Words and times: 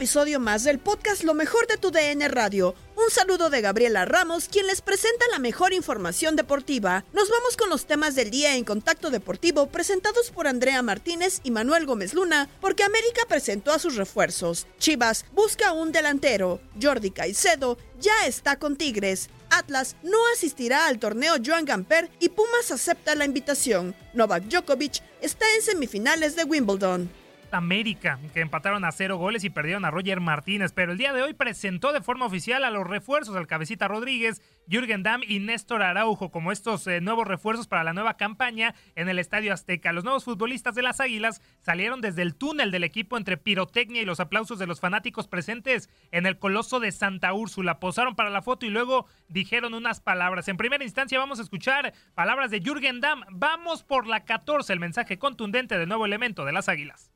Episodio 0.00 0.40
más 0.40 0.64
del 0.64 0.78
podcast 0.78 1.24
Lo 1.24 1.34
mejor 1.34 1.66
de 1.66 1.76
tu 1.76 1.90
DN 1.90 2.26
Radio. 2.28 2.74
Un 2.96 3.10
saludo 3.10 3.50
de 3.50 3.60
Gabriela 3.60 4.06
Ramos, 4.06 4.48
quien 4.48 4.66
les 4.66 4.80
presenta 4.80 5.26
la 5.30 5.38
mejor 5.38 5.74
información 5.74 6.36
deportiva. 6.36 7.04
Nos 7.12 7.28
vamos 7.28 7.58
con 7.58 7.68
los 7.68 7.84
temas 7.84 8.14
del 8.14 8.30
día 8.30 8.56
en 8.56 8.64
Contacto 8.64 9.10
Deportivo 9.10 9.66
presentados 9.66 10.30
por 10.30 10.46
Andrea 10.46 10.80
Martínez 10.80 11.40
y 11.44 11.50
Manuel 11.50 11.84
Gómez 11.84 12.14
Luna, 12.14 12.48
porque 12.62 12.82
América 12.82 13.20
presentó 13.28 13.72
a 13.72 13.78
sus 13.78 13.96
refuerzos. 13.96 14.66
Chivas 14.78 15.26
busca 15.32 15.72
un 15.72 15.92
delantero. 15.92 16.62
Jordi 16.80 17.10
Caicedo 17.10 17.76
ya 18.00 18.24
está 18.26 18.58
con 18.58 18.76
Tigres. 18.76 19.28
Atlas 19.50 19.96
no 20.02 20.16
asistirá 20.32 20.86
al 20.86 20.98
torneo 20.98 21.34
Joan 21.44 21.66
Gamper 21.66 22.08
y 22.20 22.30
Pumas 22.30 22.70
acepta 22.70 23.14
la 23.14 23.26
invitación. 23.26 23.94
Novak 24.14 24.44
Djokovic 24.44 25.02
está 25.20 25.44
en 25.56 25.60
semifinales 25.60 26.36
de 26.36 26.44
Wimbledon. 26.44 27.19
América, 27.52 28.18
que 28.32 28.40
empataron 28.40 28.84
a 28.84 28.92
cero 28.92 29.16
goles 29.16 29.44
y 29.44 29.50
perdieron 29.50 29.84
a 29.84 29.90
Roger 29.90 30.20
Martínez, 30.20 30.72
pero 30.72 30.92
el 30.92 30.98
día 30.98 31.12
de 31.12 31.22
hoy 31.22 31.34
presentó 31.34 31.92
de 31.92 32.00
forma 32.00 32.26
oficial 32.26 32.64
a 32.64 32.70
los 32.70 32.86
refuerzos 32.86 33.36
al 33.36 33.46
Cabecita 33.46 33.88
Rodríguez, 33.88 34.42
Jürgen 34.68 35.02
Damm 35.02 35.22
y 35.26 35.40
Néstor 35.40 35.82
Araujo 35.82 36.30
como 36.30 36.52
estos 36.52 36.86
eh, 36.86 37.00
nuevos 37.00 37.26
refuerzos 37.26 37.66
para 37.66 37.84
la 37.84 37.92
nueva 37.92 38.16
campaña 38.16 38.74
en 38.94 39.08
el 39.08 39.18
Estadio 39.18 39.52
Azteca. 39.52 39.92
Los 39.92 40.04
nuevos 40.04 40.24
futbolistas 40.24 40.74
de 40.74 40.82
las 40.82 41.00
Águilas 41.00 41.42
salieron 41.58 42.00
desde 42.00 42.22
el 42.22 42.34
túnel 42.34 42.70
del 42.70 42.84
equipo 42.84 43.16
entre 43.16 43.36
pirotecnia 43.36 44.02
y 44.02 44.04
los 44.04 44.20
aplausos 44.20 44.58
de 44.58 44.66
los 44.66 44.80
fanáticos 44.80 45.28
presentes 45.28 45.90
en 46.12 46.26
el 46.26 46.38
Coloso 46.38 46.80
de 46.80 46.92
Santa 46.92 47.32
Úrsula. 47.32 47.80
Posaron 47.80 48.14
para 48.14 48.30
la 48.30 48.42
foto 48.42 48.66
y 48.66 48.70
luego 48.70 49.06
dijeron 49.28 49.74
unas 49.74 50.00
palabras. 50.00 50.48
En 50.48 50.56
primera 50.56 50.84
instancia 50.84 51.18
vamos 51.18 51.38
a 51.38 51.42
escuchar 51.42 51.92
palabras 52.14 52.50
de 52.50 52.60
Jürgen 52.60 53.00
Damm. 53.00 53.24
Vamos 53.30 53.82
por 53.82 54.06
la 54.06 54.24
14, 54.24 54.72
el 54.72 54.80
mensaje 54.80 55.18
contundente 55.18 55.78
del 55.78 55.88
nuevo 55.88 56.06
elemento 56.06 56.44
de 56.44 56.52
las 56.52 56.68
Águilas. 56.68 57.10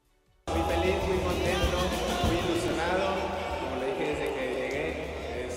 Muy 0.47 0.63
feliz, 0.69 0.97
muy 1.09 1.19
contento, 1.25 1.79
muy 2.27 2.37
ilusionado. 2.37 3.17
Como 3.61 3.81
le 3.81 3.87
dije 3.91 4.05
desde 4.13 4.29
que 4.35 4.45
llegué, 4.55 4.87
es, 5.47 5.55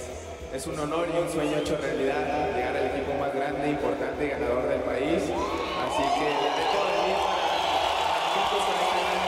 es 0.55 0.67
un 0.67 0.79
honor 0.79 1.07
y 1.13 1.17
un 1.19 1.29
sueño 1.29 1.57
hecho 1.57 1.77
realidad 1.77 2.55
llegar 2.55 2.75
al 2.77 2.85
equipo 2.87 3.13
más 3.19 3.33
grande, 3.35 3.69
importante 3.69 4.25
y 4.25 4.29
ganador 4.29 4.67
del 4.67 4.81
país. 4.81 5.23
Así 5.27 6.03
que 6.17 6.27
el 6.31 6.53
reto 6.55 6.79
de 6.87 6.95
mí 7.03 7.13
para 8.33 8.47
con 8.63 8.77
esta 8.79 8.97
gran 9.03 9.19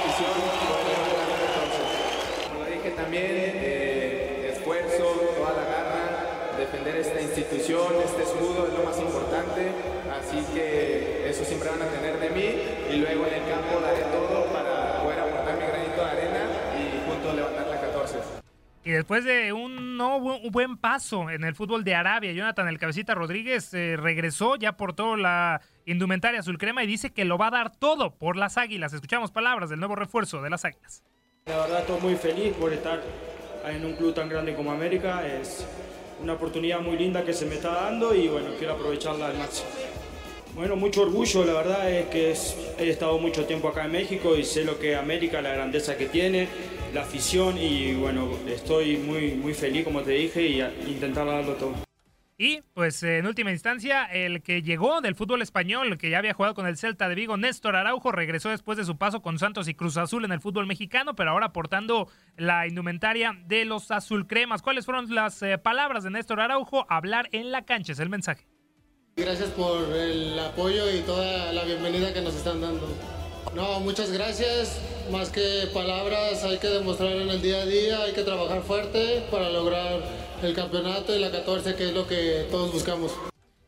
la 1.20 1.38
14. 1.44 2.48
Como 2.48 2.64
le 2.64 2.72
dije 2.72 2.92
también, 2.92 3.26
eh, 3.30 4.54
esfuerzo, 4.56 5.04
toda 5.38 5.54
la 5.60 5.66
garra, 5.68 6.58
defender 6.58 6.96
esta 6.96 7.22
institución, 7.22 7.94
este 8.06 8.24
escudo 8.24 8.68
es 8.68 8.74
lo 8.74 8.84
más 8.84 8.98
importante. 8.98 9.72
Así 10.10 10.40
que 10.54 11.30
eso 11.30 11.44
siempre 11.46 11.70
van 11.70 11.82
a 11.82 11.88
tener 11.88 12.20
de 12.20 12.30
mí 12.30 12.48
y 12.92 12.98
luego 12.98 13.26
en 13.28 13.34
el 13.34 13.46
campo 13.50 13.80
daré 13.82 14.04
todo 14.12 14.46
para 14.52 15.02
poder 15.02 15.20
aportar 15.20 15.56
mi 15.56 15.66
granito 15.66 16.02
de 16.02 16.12
arena 16.12 16.44
y 16.78 17.08
juntos 17.08 17.36
levantar 17.36 17.68
la 17.68 17.80
14. 17.80 18.18
Y 18.90 18.92
después 18.92 19.24
de 19.24 19.54
un, 19.54 19.98
no, 19.98 20.18
un 20.18 20.50
buen 20.52 20.76
paso 20.76 21.30
en 21.30 21.44
el 21.44 21.54
fútbol 21.54 21.84
de 21.84 21.94
Arabia, 21.94 22.32
Jonathan 22.32 22.68
el 22.70 22.80
Cabecita 22.80 23.14
Rodríguez 23.14 23.72
eh, 23.76 23.96
regresó, 23.96 24.56
ya 24.56 24.78
portó 24.78 25.16
la 25.16 25.62
indumentaria 25.86 26.40
azul 26.40 26.58
crema 26.58 26.84
y 26.84 26.88
dice 26.88 27.12
que 27.12 27.24
lo 27.24 27.38
va 27.38 27.50
a 27.50 27.52
dar 27.52 27.76
todo 27.76 28.16
por 28.16 28.36
las 28.36 28.58
Águilas. 28.58 28.92
Escuchamos 28.94 29.30
palabras 29.30 29.70
del 29.70 29.78
nuevo 29.78 29.96
refuerzo 29.96 30.42
de 30.42 30.50
las 30.50 30.66
Águilas. 30.66 31.04
La 31.46 31.58
verdad 31.58 31.82
estoy 31.82 32.02
muy 32.02 32.16
feliz 32.16 32.52
por 32.60 32.74
estar 32.74 33.00
en 33.68 33.86
un 33.86 33.94
club 33.94 34.16
tan 34.16 34.28
grande 34.28 34.56
como 34.56 34.72
América. 34.72 35.24
Es 35.24 35.68
una 36.24 36.34
oportunidad 36.34 36.80
muy 36.80 36.98
linda 36.98 37.24
que 37.24 37.34
se 37.34 37.46
me 37.46 37.54
está 37.54 37.70
dando 37.70 38.16
y 38.16 38.28
bueno, 38.28 38.48
quiero 38.58 38.74
aprovecharla 38.74 39.28
al 39.28 39.38
máximo. 39.38 39.70
Bueno, 40.56 40.76
mucho 40.76 41.04
orgullo, 41.04 41.46
la 41.46 41.54
verdad 41.54 41.92
es 41.92 42.08
que 42.08 42.32
es- 42.32 42.58
he 42.80 42.90
estado 42.90 43.20
mucho 43.20 43.46
tiempo 43.46 43.68
acá 43.68 43.86
en 43.86 43.92
México 43.92 44.36
y 44.36 44.44
sé 44.44 44.66
lo 44.66 44.80
que 44.80 44.94
es 44.94 44.98
América, 44.98 45.44
la 45.44 45.54
grandeza 45.54 45.96
que 45.96 46.08
tiene, 46.08 46.48
la 46.94 47.02
afición 47.02 47.58
y 47.58 47.94
bueno, 47.94 48.30
estoy 48.48 48.98
muy, 48.98 49.32
muy 49.32 49.54
feliz 49.54 49.84
como 49.84 50.02
te 50.02 50.12
dije 50.12 50.46
y 50.48 50.62
a 50.62 50.72
intentar 50.88 51.26
darlo 51.26 51.54
todo. 51.54 51.74
Y 52.42 52.62
pues 52.74 53.04
en 53.04 53.28
última 53.28 53.52
instancia, 53.52 54.06
el 54.06 54.42
que 54.42 54.62
llegó 54.62 55.02
del 55.02 55.14
fútbol 55.14 55.42
español, 55.42 55.98
que 55.98 56.10
ya 56.10 56.20
había 56.20 56.34
jugado 56.34 56.56
con 56.56 56.68
el 56.68 56.78
Celta 56.78 57.10
de 57.10 57.16
Vigo, 57.16 57.36
Néstor 57.36 57.76
Araujo, 57.76 58.14
regresó 58.14 58.48
después 58.48 58.78
de 58.78 58.86
su 58.86 58.98
paso 58.98 59.22
con 59.22 59.38
Santos 59.38 59.68
y 59.68 59.74
Cruz 59.74 59.98
Azul 59.98 60.24
en 60.24 60.32
el 60.32 60.40
fútbol 60.40 60.66
mexicano, 60.66 61.18
pero 61.18 61.32
ahora 61.32 61.52
portando 61.52 62.08
la 62.38 62.66
indumentaria 62.66 63.38
de 63.46 63.66
los 63.66 63.92
azulcremas. 63.92 64.62
¿Cuáles 64.62 64.86
fueron 64.86 65.14
las 65.14 65.42
eh, 65.42 65.58
palabras 65.58 66.06
de 66.06 66.12
Néstor 66.12 66.40
Araujo? 66.40 66.86
Hablar 66.88 67.28
en 67.34 67.52
la 67.52 67.66
cancha 67.66 67.92
es 67.92 68.00
el 68.00 68.08
mensaje. 68.08 68.48
Gracias 69.18 69.50
por 69.50 69.94
el 69.94 70.40
apoyo 70.40 70.90
y 70.90 71.02
toda 71.02 71.52
la 71.52 71.66
bienvenida 71.66 72.14
que 72.14 72.22
nos 72.22 72.36
están 72.36 72.62
dando. 72.62 72.88
No, 73.54 73.82
muchas 73.82 74.14
gracias. 74.14 74.82
Más 75.12 75.32
que 75.32 75.68
palabras, 75.74 76.44
hay 76.44 76.60
que 76.60 76.68
demostrarlo 76.68 77.22
en 77.22 77.30
el 77.30 77.42
día 77.42 77.62
a 77.62 77.66
día, 77.66 78.04
hay 78.04 78.14
que 78.14 78.22
trabajar 78.22 78.62
fuerte 78.62 79.24
para 79.32 79.50
lograr 79.50 80.00
el 80.44 80.54
campeonato 80.54 81.16
y 81.16 81.20
la 81.20 81.32
14, 81.32 81.76
que 81.76 81.90
es 81.90 81.94
lo 81.94 82.08
que 82.08 82.46
todos 82.52 82.72
buscamos. 82.72 83.18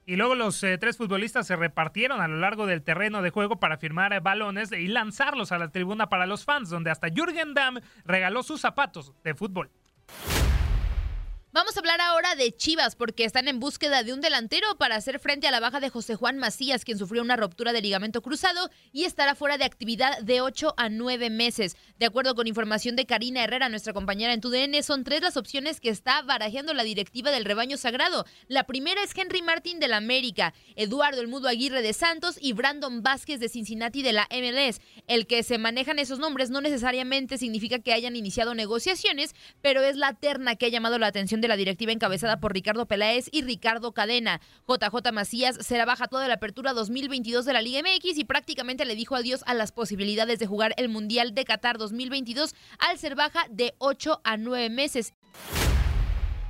Y 0.06 0.18
luego 0.18 0.36
los 0.36 0.64
eh, 0.64 0.78
tres 0.78 0.98
futbolistas 0.98 1.48
se 1.48 1.56
repartieron 1.56 2.22
a 2.22 2.28
lo 2.28 2.38
largo 2.38 2.68
del 2.68 2.84
terreno 2.84 3.24
de 3.24 3.32
juego 3.32 3.60
para 3.60 3.78
firmar 3.78 4.14
eh, 4.14 4.20
balones 4.20 4.72
y 4.72 4.88
lanzarlos 4.88 5.52
a 5.52 5.58
la 5.58 5.72
tribuna 5.72 6.10
para 6.10 6.28
los 6.28 6.46
fans, 6.46 6.70
donde 6.70 6.92
hasta 6.92 7.08
Jürgen 7.10 7.56
Damm 7.56 7.80
regaló 8.06 8.44
sus 8.44 8.62
zapatos 8.62 9.14
de 9.24 9.34
fútbol. 9.34 9.72
Vamos 11.53 11.75
a 11.75 11.81
hablar 11.81 12.00
ahora 12.00 12.36
de 12.36 12.56
Chivas 12.56 12.95
porque 12.95 13.25
están 13.25 13.50
en 13.50 13.59
búsqueda 13.59 14.03
de 14.03 14.13
un 14.13 14.21
delantero 14.21 14.77
para 14.77 14.95
hacer 14.95 15.19
frente 15.19 15.50
a 15.50 15.51
la 15.51 15.59
baja 15.59 15.81
de 15.81 15.89
José 15.89 16.15
Juan 16.15 16.38
Macías, 16.38 16.86
quien 16.86 16.98
sufrió 16.98 17.21
una 17.21 17.36
ruptura 17.36 17.74
de 17.74 17.81
ligamento 17.81 18.21
cruzado 18.21 18.69
y 18.94 19.03
estará 19.03 19.36
fuera 19.36 19.57
de 19.57 19.65
actividad 19.65 20.21
de 20.21 20.39
8 20.39 20.74
a 20.77 20.88
9 20.88 21.30
meses. 21.30 21.75
De 22.00 22.06
acuerdo 22.06 22.36
con 22.36 22.48
información 22.48 22.95
de 22.95 23.06
Karina 23.06 23.44
Herrera, 23.44 23.68
nuestra 23.68 23.92
compañera 23.92 24.31
en 24.31 24.39
TUDN, 24.39 24.81
son 24.81 25.03
tres 25.03 25.21
las 25.21 25.36
opciones 25.36 25.81
que 25.81 25.89
está 25.89 26.21
barajeando 26.21 26.74
la 26.74 26.83
directiva 26.83 27.31
del 27.31 27.44
rebaño 27.44 27.75
sagrado. 27.75 28.25
La 28.47 28.63
primera 28.63 29.04
es 29.04 29.12
Henry 29.13 29.42
Martín 29.42 29.81
de 29.81 29.89
la 29.89 29.97
América, 29.97 30.54
Eduardo 30.77 31.19
El 31.19 31.27
Mudo 31.27 31.50
Aguirre 31.50 31.81
de 31.81 31.92
Santos 31.92 32.38
y 32.39 32.54
Brandon 32.54 33.04
Vázquez 33.04 33.42
de 33.42 33.50
Cincinnati 33.50 34.04
de 34.04 34.13
la 34.13 34.30
MLS. 34.31 34.80
El 35.06 35.27
que 35.27 35.44
se 35.44 35.57
manejan 35.57 36.00
esos 36.00 36.19
nombres 36.19 36.50
no 36.50 36.62
necesariamente 36.62 37.38
significa 37.38 37.80
que 37.80 37.92
hayan 37.92 38.15
iniciado 38.15 38.56
negociaciones, 38.56 39.36
pero 39.62 39.81
es 39.81 39.97
la 39.97 40.13
terna 40.13 40.56
que 40.56 40.68
ha 40.68 40.69
llamado 40.69 40.97
la 40.97 41.07
atención 41.07 41.41
de 41.42 41.48
la 41.48 41.58
directiva 41.58 41.92
encabezada 41.92 42.40
por 42.40 42.54
Ricardo 42.54 42.88
Peláez 42.88 43.28
y 43.32 43.42
Ricardo 43.42 43.92
Cadena. 43.94 44.40
JJ 44.68 45.12
Macías 45.12 45.58
será 45.66 45.86
baja 45.86 46.08
toda 46.08 46.28
la 46.28 46.36
apertura 46.36 46.74
2022 46.74 47.44
de 47.46 47.54
la 47.54 47.62
Liga 47.62 47.82
MX 47.82 48.18
y 48.18 48.24
prácticamente 48.24 48.86
le 48.86 48.96
dijo 48.96 49.16
adiós 49.16 49.44
a 49.48 49.54
las 49.54 49.72
posibilidades 49.72 50.40
de 50.40 50.48
jugar 50.48 50.74
el 50.78 50.90
Mundial 50.90 51.34
de 51.34 51.44
Qatar 51.44 51.78
2022 51.78 52.56
al 52.80 52.98
ser 52.98 53.16
baja 53.16 53.46
de 53.50 53.74
8 53.80 54.22
a 54.24 54.38
9 54.38 54.70
meses. 54.70 55.14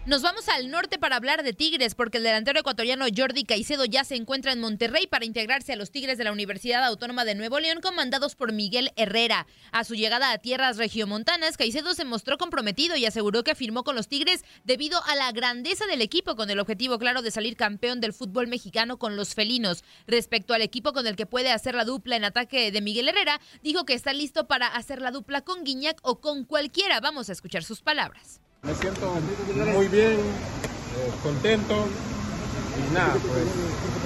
Nos 0.08 0.24
vamos 0.24 0.50
al 0.50 0.72
norte 0.72 0.98
para 0.98 1.16
hablar 1.16 1.44
de 1.44 1.54
Tigres, 1.54 1.94
porque 1.94 2.18
el 2.18 2.24
delantero 2.24 2.60
ecuatoriano 2.60 3.06
Jordi 3.16 3.44
Caicedo 3.44 3.86
ya 3.86 4.04
se 4.04 4.16
encuentra 4.16 4.52
en 4.52 4.60
Monterrey 4.60 5.06
para 5.06 5.26
integrarse 5.26 5.74
a 5.74 5.76
los 5.76 5.92
Tigres 5.92 6.18
de 6.18 6.24
la 6.24 6.32
Universidad 6.32 6.84
Autónoma 6.84 7.24
de 7.24 7.36
Nuevo 7.36 7.60
León, 7.60 7.82
comandados 7.82 8.34
por 8.34 8.52
Miguel 8.52 8.90
Herrera. 8.96 9.46
A 9.72 9.84
su 9.84 9.94
llegada 9.94 10.32
a 10.32 10.40
tierras 10.40 10.78
regiomontanas, 10.78 11.56
Caicedo 11.56 11.94
se 11.94 12.04
mostró 12.04 12.40
comprometido 12.40 12.96
y 12.96 13.06
aseguró 13.06 13.44
que 13.44 13.54
firmó 13.54 13.84
con 13.84 13.96
los 13.96 14.08
Tigres 14.08 14.44
debido 14.64 15.04
a 15.06 15.14
la 15.14 15.32
grandeza 15.34 15.86
del 15.86 16.02
equipo, 16.02 16.36
con 16.36 16.50
el 16.50 16.60
objetivo 16.60 16.98
claro 16.98 17.22
de 17.22 17.30
salir 17.30 17.56
campeón 17.56 18.02
del 18.02 18.14
fútbol 18.14 18.48
mexicano 18.48 18.98
con 18.98 19.16
los 19.16 19.36
felinos. 19.36 19.84
Respecto 20.08 20.56
al 20.56 20.64
equipo 20.64 20.94
con 20.94 21.06
el 21.06 21.16
que 21.16 21.28
puede 21.28 21.52
hacer 21.52 21.76
la 21.76 21.86
dupla 21.86 22.16
en 22.16 22.24
ataque 22.24 22.72
de 22.72 22.82
Miguel 22.82 23.08
Herrera, 23.08 23.40
dijo 23.62 23.86
que 23.86 23.94
está 23.94 24.14
listo 24.14 24.48
para 24.48 24.66
hacer 24.66 25.00
la 25.00 25.12
dupla 25.12 25.42
con 25.42 25.64
Guiñac 25.64 26.00
o 26.02 26.20
con 26.22 26.44
cualquiera. 26.44 27.00
Vamos 27.02 27.30
a 27.30 27.34
escuchar 27.34 27.64
sus 27.64 27.84
palabras. 27.84 28.42
Me 28.64 28.76
siento 28.76 29.12
muy 29.74 29.88
bien, 29.88 30.20
eh, 30.20 31.12
contento 31.24 31.88
y 32.78 32.94
nada, 32.94 33.18
pues 33.28 33.48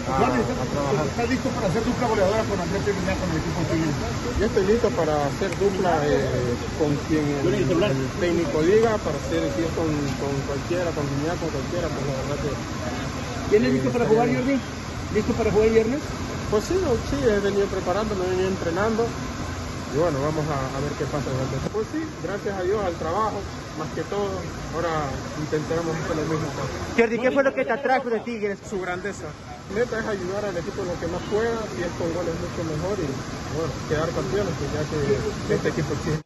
a, 0.08 0.28
a 0.28 0.66
trabajar. 0.66 1.08
¿Estás 1.08 1.30
listo 1.30 1.50
para 1.50 1.68
hacer 1.68 1.84
dupla 1.84 2.08
goleadora 2.08 2.44
con 2.46 2.60
Andrés 2.62 2.86
Guiñac 2.86 3.20
con 3.20 3.32
el 3.32 3.38
equipo 3.38 3.62
tuyo? 3.70 3.92
Yo 4.40 4.46
estoy 4.46 4.66
listo 4.66 4.90
para 4.92 5.26
hacer 5.26 5.60
dupla 5.60 6.08
eh, 6.08 6.56
con 6.80 6.96
quien 6.96 7.26
el, 7.26 7.84
el 7.84 8.10
técnico 8.20 8.62
diga, 8.62 8.98
para 8.98 9.18
hacer 9.18 9.44
es 9.44 9.72
con, 9.76 9.88
con 10.22 10.32
cualquiera, 10.48 10.92
con 10.92 11.06
Guiñac, 11.06 11.40
con 11.40 11.50
cualquiera, 11.50 11.90
pues 11.90 12.06
la 12.08 12.14
verdad 12.16 12.38
que... 12.44 13.50
¿Tienes 13.50 13.74
listo 13.74 13.92
para 13.92 14.06
jugar, 14.06 14.34
Jordi? 14.34 14.62
¿Listo 15.14 15.34
para 15.34 15.52
jugar 15.52 15.68
el 15.68 15.74
viernes? 15.74 16.02
Pues 16.50 16.64
sí, 16.64 16.76
sí, 17.10 17.16
he 17.28 17.40
venido 17.42 17.68
preparando, 17.68 18.16
me 18.16 18.26
he 18.26 18.30
venido 18.30 18.48
entrenando 18.50 19.06
y 19.94 19.98
bueno, 19.98 20.22
vamos 20.22 20.46
a, 20.48 20.78
a 20.78 20.80
ver 20.80 20.92
qué 20.94 21.06
pasa. 21.06 21.30
Pues 21.72 21.88
sí, 21.92 22.06
gracias 22.24 22.58
a 22.58 22.62
Dios, 22.64 22.84
al 22.84 22.96
trabajo, 22.96 23.42
más 23.78 23.90
que 23.90 24.04
todo, 24.04 24.32
ahora 24.74 25.10
intentaremos 25.40 25.96
hacer 25.98 26.16
lo 26.16 26.24
mismo. 26.24 26.48
Jordi, 26.98 27.20
¿qué 27.20 27.32
fue 27.32 27.44
lo 27.44 27.54
que 27.54 27.66
te 27.66 27.72
atrajo 27.72 28.10
de 28.10 28.20
Tigres? 28.22 28.60
Su 28.70 28.80
grandeza. 28.82 29.28
Meta 29.74 30.00
es 30.00 30.06
ayudar 30.08 30.46
al 30.46 30.58
equipo 30.58 30.82
en 30.84 30.88
lo 30.90 31.00
que 31.00 31.08
más 31.08 31.22
pueda, 31.24 31.58
si 31.76 31.82
es 31.82 31.92
con 31.98 32.14
goles 32.14 32.36
mucho 32.40 32.64
mejor 32.64 33.00
y 33.00 33.08
bueno, 33.58 33.74
quedar 33.90 34.10
campeones, 34.12 34.54
pues 34.60 34.72
ya 34.74 34.84
que 34.86 35.54
este 35.56 35.70
equipo 35.70 35.94
exige. 35.94 36.22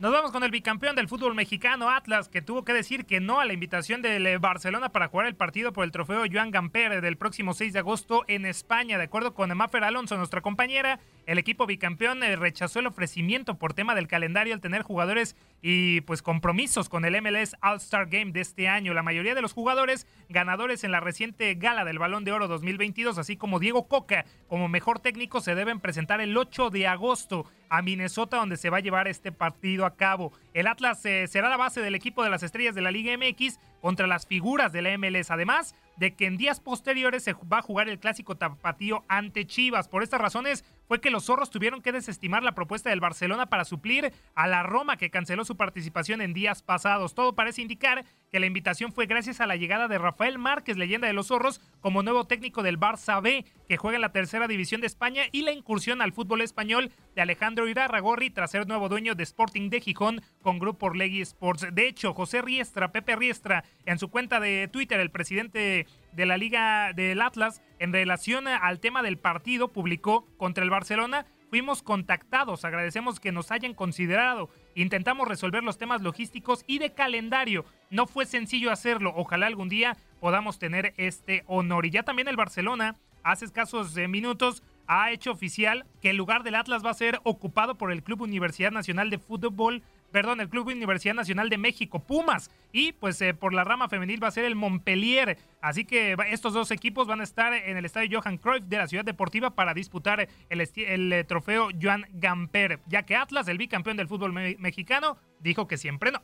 Nos 0.00 0.12
vamos 0.12 0.32
con 0.32 0.42
el 0.42 0.50
bicampeón 0.50 0.96
del 0.96 1.08
fútbol 1.08 1.34
mexicano, 1.34 1.90
Atlas, 1.90 2.30
que 2.30 2.40
tuvo 2.40 2.64
que 2.64 2.72
decir 2.72 3.04
que 3.04 3.20
no 3.20 3.38
a 3.38 3.44
la 3.44 3.52
invitación 3.52 4.00
del 4.00 4.26
eh, 4.26 4.38
Barcelona 4.38 4.88
para 4.88 5.08
jugar 5.08 5.26
el 5.26 5.34
partido 5.34 5.74
por 5.74 5.84
el 5.84 5.92
trofeo 5.92 6.22
Joan 6.32 6.50
Gamper 6.50 7.02
del 7.02 7.18
próximo 7.18 7.52
6 7.52 7.74
de 7.74 7.80
agosto 7.80 8.24
en 8.26 8.46
España. 8.46 8.96
De 8.96 9.04
acuerdo 9.04 9.34
con 9.34 9.54
Mafer 9.54 9.84
Alonso, 9.84 10.16
nuestra 10.16 10.40
compañera, 10.40 11.00
el 11.26 11.36
equipo 11.36 11.66
bicampeón 11.66 12.22
eh, 12.22 12.34
rechazó 12.36 12.78
el 12.78 12.86
ofrecimiento 12.86 13.58
por 13.58 13.74
tema 13.74 13.94
del 13.94 14.08
calendario 14.08 14.54
al 14.54 14.62
tener 14.62 14.80
jugadores 14.80 15.36
y 15.60 16.00
pues 16.00 16.22
compromisos 16.22 16.88
con 16.88 17.04
el 17.04 17.20
MLS 17.20 17.54
All-Star 17.60 18.06
Game 18.06 18.32
de 18.32 18.40
este 18.40 18.68
año. 18.68 18.94
La 18.94 19.02
mayoría 19.02 19.34
de 19.34 19.42
los 19.42 19.52
jugadores 19.52 20.06
ganadores 20.30 20.82
en 20.82 20.92
la 20.92 21.00
reciente 21.00 21.54
gala 21.56 21.84
del 21.84 21.98
Balón 21.98 22.24
de 22.24 22.32
Oro 22.32 22.48
2022, 22.48 23.18
así 23.18 23.36
como 23.36 23.58
Diego 23.58 23.86
Coca 23.86 24.24
como 24.48 24.66
mejor 24.66 25.00
técnico, 25.00 25.42
se 25.42 25.54
deben 25.54 25.78
presentar 25.78 26.22
el 26.22 26.34
8 26.38 26.70
de 26.70 26.86
agosto 26.86 27.44
a 27.70 27.80
Minnesota, 27.82 28.36
donde 28.36 28.56
se 28.56 28.68
va 28.68 28.78
a 28.78 28.80
llevar 28.80 29.08
este 29.08 29.32
partido 29.32 29.86
a 29.86 29.94
cabo. 29.94 30.32
El 30.52 30.66
Atlas 30.66 31.04
eh, 31.06 31.26
será 31.28 31.48
la 31.48 31.56
base 31.56 31.80
del 31.80 31.94
equipo 31.94 32.22
de 32.22 32.30
las 32.30 32.42
estrellas 32.42 32.74
de 32.74 32.82
la 32.82 32.90
Liga 32.90 33.16
MX 33.16 33.58
contra 33.80 34.06
las 34.06 34.26
figuras 34.26 34.72
de 34.72 34.82
la 34.82 34.98
MLS. 34.98 35.30
Además 35.30 35.74
de 35.96 36.14
que 36.14 36.26
en 36.26 36.36
días 36.36 36.60
posteriores 36.60 37.22
se 37.22 37.32
va 37.32 37.58
a 37.58 37.62
jugar 37.62 37.88
el 37.88 37.98
clásico 37.98 38.36
tapatío 38.36 39.04
ante 39.08 39.46
Chivas. 39.46 39.88
Por 39.88 40.02
estas 40.02 40.20
razones 40.20 40.64
fue 40.90 41.00
que 41.00 41.12
los 41.12 41.26
zorros 41.26 41.50
tuvieron 41.50 41.82
que 41.82 41.92
desestimar 41.92 42.42
la 42.42 42.56
propuesta 42.56 42.90
del 42.90 42.98
Barcelona 42.98 43.46
para 43.46 43.64
suplir 43.64 44.12
a 44.34 44.48
la 44.48 44.64
Roma 44.64 44.96
que 44.96 45.08
canceló 45.08 45.44
su 45.44 45.56
participación 45.56 46.20
en 46.20 46.34
días 46.34 46.64
pasados. 46.64 47.14
Todo 47.14 47.36
parece 47.36 47.62
indicar 47.62 48.04
que 48.32 48.40
la 48.40 48.46
invitación 48.46 48.90
fue 48.90 49.06
gracias 49.06 49.40
a 49.40 49.46
la 49.46 49.54
llegada 49.54 49.86
de 49.86 49.98
Rafael 49.98 50.40
Márquez, 50.40 50.76
leyenda 50.76 51.06
de 51.06 51.12
los 51.12 51.28
zorros, 51.28 51.60
como 51.80 52.02
nuevo 52.02 52.24
técnico 52.24 52.64
del 52.64 52.80
Barça 52.80 53.22
B, 53.22 53.44
que 53.68 53.76
juega 53.76 53.98
en 53.98 54.02
la 54.02 54.10
tercera 54.10 54.48
división 54.48 54.80
de 54.80 54.88
España, 54.88 55.22
y 55.30 55.42
la 55.42 55.52
incursión 55.52 56.02
al 56.02 56.12
fútbol 56.12 56.40
español 56.40 56.90
de 57.14 57.22
Alejandro 57.22 57.68
Irarragorri 57.68 58.30
tras 58.30 58.50
ser 58.50 58.66
nuevo 58.66 58.88
dueño 58.88 59.14
de 59.14 59.22
Sporting 59.22 59.70
de 59.70 59.80
Gijón 59.80 60.22
con 60.42 60.58
Grupo 60.58 60.86
Orlegui 60.86 61.20
Sports. 61.20 61.68
De 61.70 61.86
hecho, 61.86 62.14
José 62.14 62.42
Riestra, 62.42 62.90
Pepe 62.90 63.14
Riestra, 63.14 63.62
en 63.86 64.00
su 64.00 64.08
cuenta 64.08 64.40
de 64.40 64.66
Twitter, 64.66 64.98
el 64.98 65.12
presidente 65.12 65.86
de 66.12 66.26
la 66.26 66.36
Liga 66.36 66.92
del 66.92 67.20
Atlas, 67.20 67.62
en 67.78 67.92
relación 67.92 68.48
al 68.48 68.80
tema 68.80 69.02
del 69.02 69.18
partido, 69.18 69.68
publicó 69.68 70.26
contra 70.36 70.64
el 70.64 70.70
Barcelona. 70.70 71.26
Fuimos 71.48 71.82
contactados, 71.82 72.64
agradecemos 72.64 73.18
que 73.18 73.32
nos 73.32 73.50
hayan 73.50 73.74
considerado, 73.74 74.50
intentamos 74.76 75.26
resolver 75.26 75.64
los 75.64 75.78
temas 75.78 76.00
logísticos 76.00 76.62
y 76.68 76.78
de 76.78 76.92
calendario. 76.92 77.64
No 77.90 78.06
fue 78.06 78.24
sencillo 78.24 78.70
hacerlo, 78.70 79.12
ojalá 79.16 79.46
algún 79.46 79.68
día 79.68 79.96
podamos 80.20 80.60
tener 80.60 80.94
este 80.96 81.42
honor. 81.46 81.86
Y 81.86 81.90
ya 81.90 82.04
también 82.04 82.28
el 82.28 82.36
Barcelona, 82.36 82.96
hace 83.24 83.46
escasos 83.46 83.96
minutos, 84.08 84.62
ha 84.86 85.10
hecho 85.10 85.32
oficial 85.32 85.86
que 86.00 86.10
el 86.10 86.16
lugar 86.16 86.42
del 86.42 86.54
Atlas 86.54 86.84
va 86.84 86.90
a 86.90 86.94
ser 86.94 87.20
ocupado 87.24 87.76
por 87.76 87.90
el 87.90 88.02
Club 88.02 88.22
Universidad 88.22 88.70
Nacional 88.70 89.10
de 89.10 89.18
Fútbol 89.18 89.82
perdón, 90.10 90.40
el 90.40 90.48
Club 90.48 90.68
Universidad 90.68 91.14
Nacional 91.14 91.48
de 91.48 91.58
México, 91.58 92.00
Pumas, 92.00 92.50
y 92.72 92.92
pues 92.92 93.20
eh, 93.22 93.34
por 93.34 93.52
la 93.52 93.64
rama 93.64 93.88
femenil 93.88 94.22
va 94.22 94.28
a 94.28 94.32
ser 94.32 94.44
el 94.44 94.54
Montpellier. 94.54 95.38
Así 95.60 95.84
que 95.84 96.16
estos 96.30 96.52
dos 96.52 96.70
equipos 96.70 97.06
van 97.06 97.20
a 97.20 97.24
estar 97.24 97.52
en 97.52 97.76
el 97.76 97.84
estadio 97.84 98.20
Johan 98.20 98.38
Cruyff 98.38 98.64
de 98.64 98.78
la 98.78 98.86
Ciudad 98.86 99.04
Deportiva 99.04 99.54
para 99.54 99.74
disputar 99.74 100.28
el, 100.48 101.12
eh, 101.12 101.24
trofeo 101.24 101.68
Joan 101.80 102.06
Gamper, 102.12 102.80
ya 102.86 103.04
que 103.04 103.16
Atlas, 103.16 103.48
el 103.48 103.58
bicampeón 103.58 103.96
del 103.96 104.08
fútbol 104.08 104.32
me 104.32 104.56
mexicano, 104.58 105.18
dijo 105.40 105.66
que 105.66 105.76
siempre 105.76 106.10
no. 106.10 106.22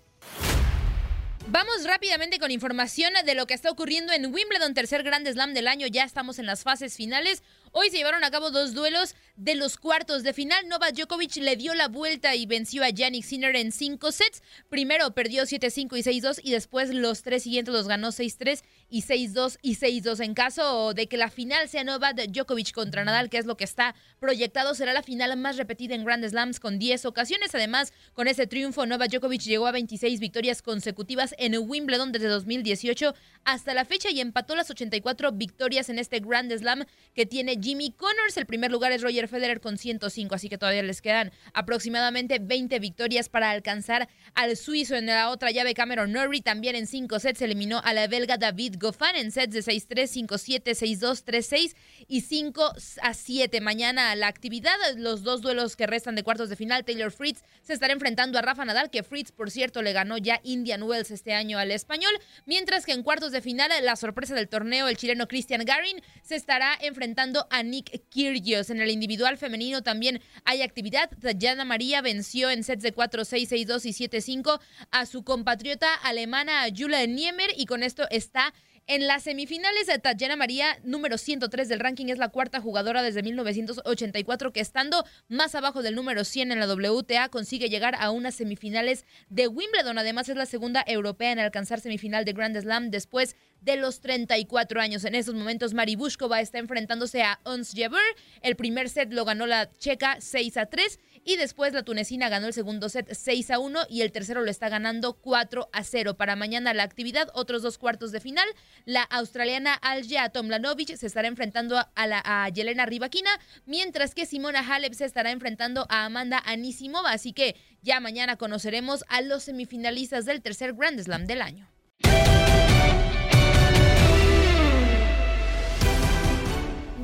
Vamos 1.49 1.85
rápidamente 1.85 2.41
con 2.41 2.51
información 2.51 3.13
de 3.25 3.35
lo 3.37 3.47
que 3.47 3.55
está 3.55 3.71
ocurriendo 3.71 4.13
en 4.13 4.35
Wimbledon, 4.35 4.75
tercer 4.75 5.05
Grand 5.05 5.29
Slam 5.29 5.55
del 5.55 5.69
año. 5.69 5.87
Ya 5.87 6.03
estamos 6.03 6.41
en 6.41 6.47
las 6.47 6.65
fases 6.65 6.97
finales. 6.97 7.45
Hoy 7.79 7.91
se 7.91 7.99
llevaron 7.99 8.25
a 8.25 8.31
cabo 8.31 8.51
dos 8.51 8.73
duelos 8.73 9.15
de 9.37 9.55
los 9.55 9.77
cuartos 9.77 10.23
de 10.23 10.33
final. 10.33 10.67
Novak 10.67 10.95
Djokovic 10.95 11.37
le 11.37 11.57
dio 11.57 11.75
la 11.75 11.89
vuelta 11.89 12.35
y 12.35 12.47
venció 12.47 12.83
a 12.83 12.89
Yannick 12.89 13.23
Sinner 13.23 13.55
en 13.55 13.71
cinco 13.71 14.13
sets. 14.13 14.43
Primero 14.71 15.11
perdió 15.11 15.43
7-5 15.43 15.99
y 15.99 16.21
6-2 16.23 16.41
y 16.43 16.53
después 16.53 16.89
los 16.89 17.23
tres 17.23 17.43
siguientes 17.43 17.75
los 17.75 17.87
ganó 17.87 18.13
6-3 18.13 18.63
y 18.89 19.03
6-2 19.03 19.59
y 19.63 19.77
6-2. 19.77 20.25
En 20.25 20.35
caso 20.35 20.95
de 20.95 21.09
que 21.09 21.17
la 21.17 21.31
final 21.31 21.69
sea 21.69 21.85
Novak 21.85 22.17
Djokovic 22.29 22.73
contra 22.73 23.05
Nadal, 23.05 23.29
que 23.29 23.39
es 23.39 23.47
lo 23.47 23.57
que 23.57 23.65
está 23.65 23.95
proyectado, 24.21 24.75
será 24.75 24.93
la 24.93 25.03
final 25.03 25.37
más 25.37 25.57
repetida 25.57 25.95
en 25.95 26.05
Grand 26.05 26.25
Slams 26.25 26.61
con 26.61 26.79
10 26.79 27.05
ocasiones. 27.07 27.55
Además, 27.55 27.93
con 28.13 28.29
ese 28.29 28.47
triunfo, 28.47 28.87
Novak 28.87 29.11
Djokovic 29.11 29.43
llegó 29.43 29.67
a 29.67 29.73
26 29.73 30.21
victorias 30.21 30.63
consecutivas 30.63 31.35
en 31.39 31.57
Wimbledon 31.59 32.13
desde 32.13 32.29
2018 32.29 33.15
hasta 33.45 33.75
la 33.75 33.85
fecha 33.85 34.11
y 34.11 34.21
empató 34.21 34.55
las 34.55 34.71
84 34.71 35.33
victorias 35.33 35.89
en 35.89 35.99
este 35.99 36.21
Grand 36.21 36.53
Slam 36.57 36.85
que 37.15 37.27
tiene 37.27 37.59
Jimmy 37.61 37.91
Connors. 37.91 38.37
El 38.37 38.47
primer 38.47 38.71
lugar 38.71 38.93
es 38.93 39.03
Roger 39.03 39.29
Federer 39.29 39.61
con 39.61 39.79
105, 39.79 40.35
así 40.35 40.49
que 40.49 40.59
todavía 40.59 40.83
les 40.83 41.03
quedan 41.03 41.33
aproximadamente 41.55 42.39
20 42.39 42.79
victorias 42.79 43.29
para 43.29 43.51
alcanzar 43.51 44.09
al 44.35 44.57
suizo. 44.57 44.95
En 44.97 45.07
la 45.07 45.31
otra 45.31 45.51
llave, 45.51 45.75
Cameron 45.75 46.13
Norrie 46.13 46.43
también 46.43 46.77
en 46.77 46.87
5 46.87 47.19
sets 47.19 47.43
eliminó 47.43 47.81
a 47.85 47.93
la 47.93 48.07
belga 48.07 48.37
David 48.37 48.76
Goffin 48.79 49.17
en 49.17 49.31
sets 49.31 49.53
de 49.53 49.61
6-3, 49.61 50.27
5-7, 50.29 50.63
6-2, 50.63 51.25
3-6 51.25 51.75
y 52.09 52.21
5 52.21 52.73
a 53.03 53.15
7. 53.15 53.61
Mañana 53.61 54.15
la 54.17 54.29
actividad, 54.29 54.77
los 54.97 55.23
dos 55.23 55.43
duelos 55.43 55.77
que 55.77 55.87
restan 55.87 56.15
de 56.15 56.23
cuartos 56.23 56.49
de 56.49 56.57
final, 56.57 56.85
Taylor 56.85 57.11
Fritz 57.11 57.43
se 57.63 57.73
estará 57.73 57.93
enfrentando 57.93 58.39
a 58.39 58.43
Rafa 58.43 58.65
Nadal, 58.65 58.91
que 58.91 59.03
Fritz, 59.03 59.33
por 59.33 59.51
cierto, 59.51 59.83
le 59.83 59.93
ganó 59.93 60.19
ya 60.19 60.41
Indian 60.45 60.83
Wells 60.83 61.11
este 61.11 61.35
año 61.35 61.59
al 61.59 61.71
español, 61.71 62.13
mientras 62.45 62.85
que 62.85 62.93
en 62.93 63.03
cuartos 63.03 63.33
de 63.33 63.41
final, 63.41 63.71
la 63.83 63.97
sorpresa 63.97 64.35
del 64.35 64.49
torneo, 64.49 64.89
el 64.89 64.97
chileno 64.97 65.29
Christian 65.29 65.65
Garin 65.65 66.01
se 66.23 66.37
estará 66.37 66.77
enfrentando 66.81 67.47
a 67.51 67.63
Nick 67.63 68.09
Kyrgios. 68.11 68.71
En 68.71 68.81
el 68.81 68.91
individual 68.91 69.39
femenino 69.39 69.83
también 69.83 70.21
hay 70.45 70.63
actividad. 70.63 71.11
Tatiana 71.21 71.65
María 71.65 72.03
venció 72.03 72.51
en 72.51 72.65
sets 72.65 72.83
de 72.83 72.93
4, 72.93 73.25
6, 73.25 73.49
6, 73.49 73.67
2 73.67 73.87
y 73.87 73.93
7, 73.93 74.21
5 74.21 74.61
a 74.91 75.07
su 75.07 75.25
compatriota 75.25 75.95
alemana 75.95 76.65
Julia 76.77 77.05
Niemer 77.07 77.51
y 77.57 77.67
con 77.67 77.83
esto 77.83 78.07
está 78.11 78.53
en 78.89 79.07
las 79.09 79.25
semifinales, 79.25 79.87
de 79.89 79.99
Tatiana 79.99 80.37
María, 80.37 80.79
número 80.85 81.19
103 81.19 81.69
del 81.69 81.81
ranking, 81.81 82.07
es 82.07 82.19
la 82.19 82.29
cuarta 82.29 82.61
jugadora 82.61 83.03
desde 83.03 83.23
1984 83.23 84.53
que 84.53 84.61
estando 84.61 85.05
más 85.29 85.57
abajo 85.57 85.83
del 85.83 85.97
número 85.97 86.25
100 86.25 86.53
en 86.53 86.61
la 86.61 86.73
WTA 86.73 87.29
consigue 87.29 87.69
llegar 87.69 87.97
a 87.99 88.11
unas 88.11 88.37
semifinales 88.37 89.05
de 89.29 89.49
Wimbledon. 89.49 89.99
Además 89.99 90.29
es 90.29 90.37
la 90.37 90.47
segunda 90.47 90.85
europea 90.87 91.33
en 91.33 91.41
alcanzar 91.41 91.81
semifinal 91.81 92.25
de 92.25 92.33
Grand 92.33 92.57
Slam 92.57 92.91
después 92.91 93.37
de 93.61 93.77
los 93.77 94.01
34 94.01 94.81
años. 94.81 95.05
En 95.05 95.17
esos 95.17 95.35
momentos, 95.35 95.75
Mari 95.75 95.97
Bushkova 95.97 96.41
está 96.41 96.59
enfrentándose 96.59 97.23
a 97.23 97.41
Ons 97.43 97.73
Jabeur. 97.75 98.01
El 98.43 98.55
primer 98.55 98.89
set 98.89 99.13
lo 99.13 99.25
ganó 99.25 99.47
la 99.47 99.69
checa 99.79 100.19
6 100.21 100.57
a 100.59 100.67
3 100.67 101.01
y 101.27 101.37
después 101.37 101.75
la 101.75 101.83
tunecina 101.83 102.29
ganó 102.29 102.47
el 102.47 102.55
segundo 102.55 102.89
set 102.89 103.13
6 103.13 103.51
a 103.51 103.59
1 103.59 103.81
y 103.91 104.03
el 104.03 104.13
tercero 104.13 104.43
lo 104.43 104.51
está 104.51 104.69
ganando 104.69 105.15
4 105.15 105.69
a 105.73 105.83
0. 105.83 106.17
Para 106.17 106.37
mañana 106.37 106.73
la 106.73 106.85
actividad, 106.85 107.29
otros 107.35 107.63
dos 107.63 107.79
cuartos 107.79 108.13
de 108.13 108.21
final. 108.21 108.49
La 108.85 109.03
australiana 109.03 109.75
Alja 109.75 110.29
Tomlanovic 110.29 110.97
se 110.97 111.07
estará 111.07 111.27
enfrentando 111.27 111.85
a, 111.95 112.07
la, 112.07 112.23
a 112.25 112.49
Yelena 112.49 112.87
Rybakina, 112.87 113.31
mientras 113.67 114.15
que 114.15 114.25
Simona 114.25 114.61
Halep 114.61 114.95
se 114.95 115.05
estará 115.05 115.33
enfrentando 115.33 115.87
a 115.89 116.05
Amanda 116.05 116.41
Anisimova. 116.47 117.11
Así 117.11 117.33
que 117.33 117.57
ya 117.83 117.99
mañana 117.99 118.37
conoceremos 118.37 119.05
a 119.09 119.21
los 119.21 119.43
semifinalistas 119.43 120.27
del 120.27 120.43
tercer 120.43 120.75
Grand 120.75 121.01
Slam 121.01 121.27
del 121.27 121.43
año. 121.43 121.69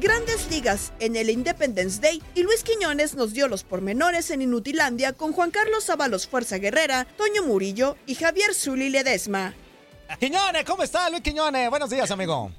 Grandes 0.03 0.51
ligas 0.51 0.93
en 0.99 1.15
el 1.15 1.31
Independence 1.31 2.01
Day 2.01 2.21
y 2.35 2.43
Luis 2.43 2.65
Quiñones 2.65 3.15
nos 3.15 3.33
dio 3.35 3.47
los 3.47 3.63
pormenores 3.63 4.33
en 4.33 4.43
Inutilandia 4.43 5.13
con 5.13 5.33
Juan 5.33 5.53
Carlos 5.53 5.89
Ábalos 5.91 6.27
Fuerza 6.27 6.59
Guerrera, 6.59 7.07
Toño 7.17 7.45
Murillo 7.45 7.97
y 8.05 8.17
Javier 8.17 8.53
Zuli 8.53 8.91
Ledesma. 8.91 9.55
Quiñones, 10.19 10.65
¿cómo 10.65 10.83
está 10.83 11.09
Luis 11.09 11.23
Quiñones? 11.23 11.71
Buenos 11.71 11.89
días, 11.89 12.11
amigo. 12.11 12.51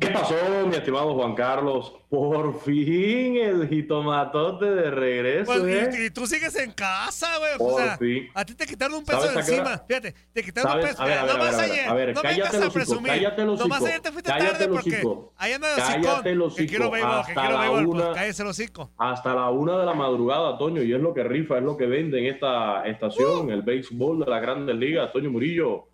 ¿Qué 0.00 0.08
pasó, 0.08 0.34
mi 0.66 0.74
estimado 0.76 1.14
Juan 1.14 1.34
Carlos? 1.34 1.92
Por 2.08 2.60
fin 2.60 3.36
el 3.36 3.68
jitomatote 3.68 4.64
de 4.64 4.90
regreso. 4.90 5.44
Pues, 5.52 5.62
¿eh? 5.64 5.90
y, 5.98 6.04
y 6.06 6.10
tú 6.10 6.26
sigues 6.26 6.54
en 6.56 6.70
casa, 6.72 7.36
güey. 7.38 7.58
Por 7.58 7.72
O 7.72 7.76
sea, 7.84 7.98
fin. 7.98 8.28
a 8.34 8.44
ti 8.44 8.54
te 8.54 8.64
quitaron 8.66 8.98
un 8.98 9.04
peso 9.04 9.20
¿Sabes 9.20 9.46
de 9.46 9.52
encima. 9.54 9.78
Fíjate, 9.86 10.14
te 10.32 10.42
quitaron 10.42 10.76
un 10.76 10.80
peso. 10.86 11.02
A 11.02 11.06
ver, 11.06 11.18
a 11.18 11.60
ayer. 11.60 11.88
a 11.88 11.94
ver, 11.94 12.14
no 12.14 12.22
cállate 12.22 12.40
vengas 12.40 12.54
el 12.54 12.62
a 12.62 12.66
hocico, 12.66 12.72
presumir. 12.74 13.12
cállate 13.12 13.42
el 13.42 13.46
Nomás 13.48 13.62
hocico, 13.70 13.86
ayer 13.86 14.00
te 14.00 14.12
fuiste 14.12 14.30
cállate 14.30 14.50
tarde 14.52 14.68
porque 14.68 15.02
ahí 15.36 15.52
anda 15.52 15.68
cállate 15.76 16.30
el 16.30 16.42
Que 16.56 16.66
quiero 16.66 16.90
béisbol, 16.90 17.10
que 17.12 17.18
hasta 17.32 17.40
quiero 17.40 17.58
la 17.58 17.70
béisbol. 17.70 17.96
Pues 17.96 18.14
cállese 18.14 18.42
hocico. 18.44 18.90
Hasta 18.96 19.34
la 19.34 19.50
una 19.50 19.78
de 19.78 19.86
la 19.86 19.94
madrugada, 19.94 20.56
Toño, 20.58 20.82
y 20.82 20.92
es 20.94 21.00
lo 21.00 21.12
que 21.12 21.24
rifa, 21.24 21.58
es 21.58 21.64
lo 21.64 21.76
que 21.76 21.86
vende 21.86 22.18
en 22.20 22.34
esta 22.34 22.82
Uh. 22.82 22.86
estación, 22.86 23.50
el 23.50 23.62
béisbol 23.62 24.20
de 24.20 24.26
la 24.30 24.40
Grandes 24.40 24.76
Ligas, 24.76 25.12
Toño 25.12 25.30
Murillo. 25.30 25.88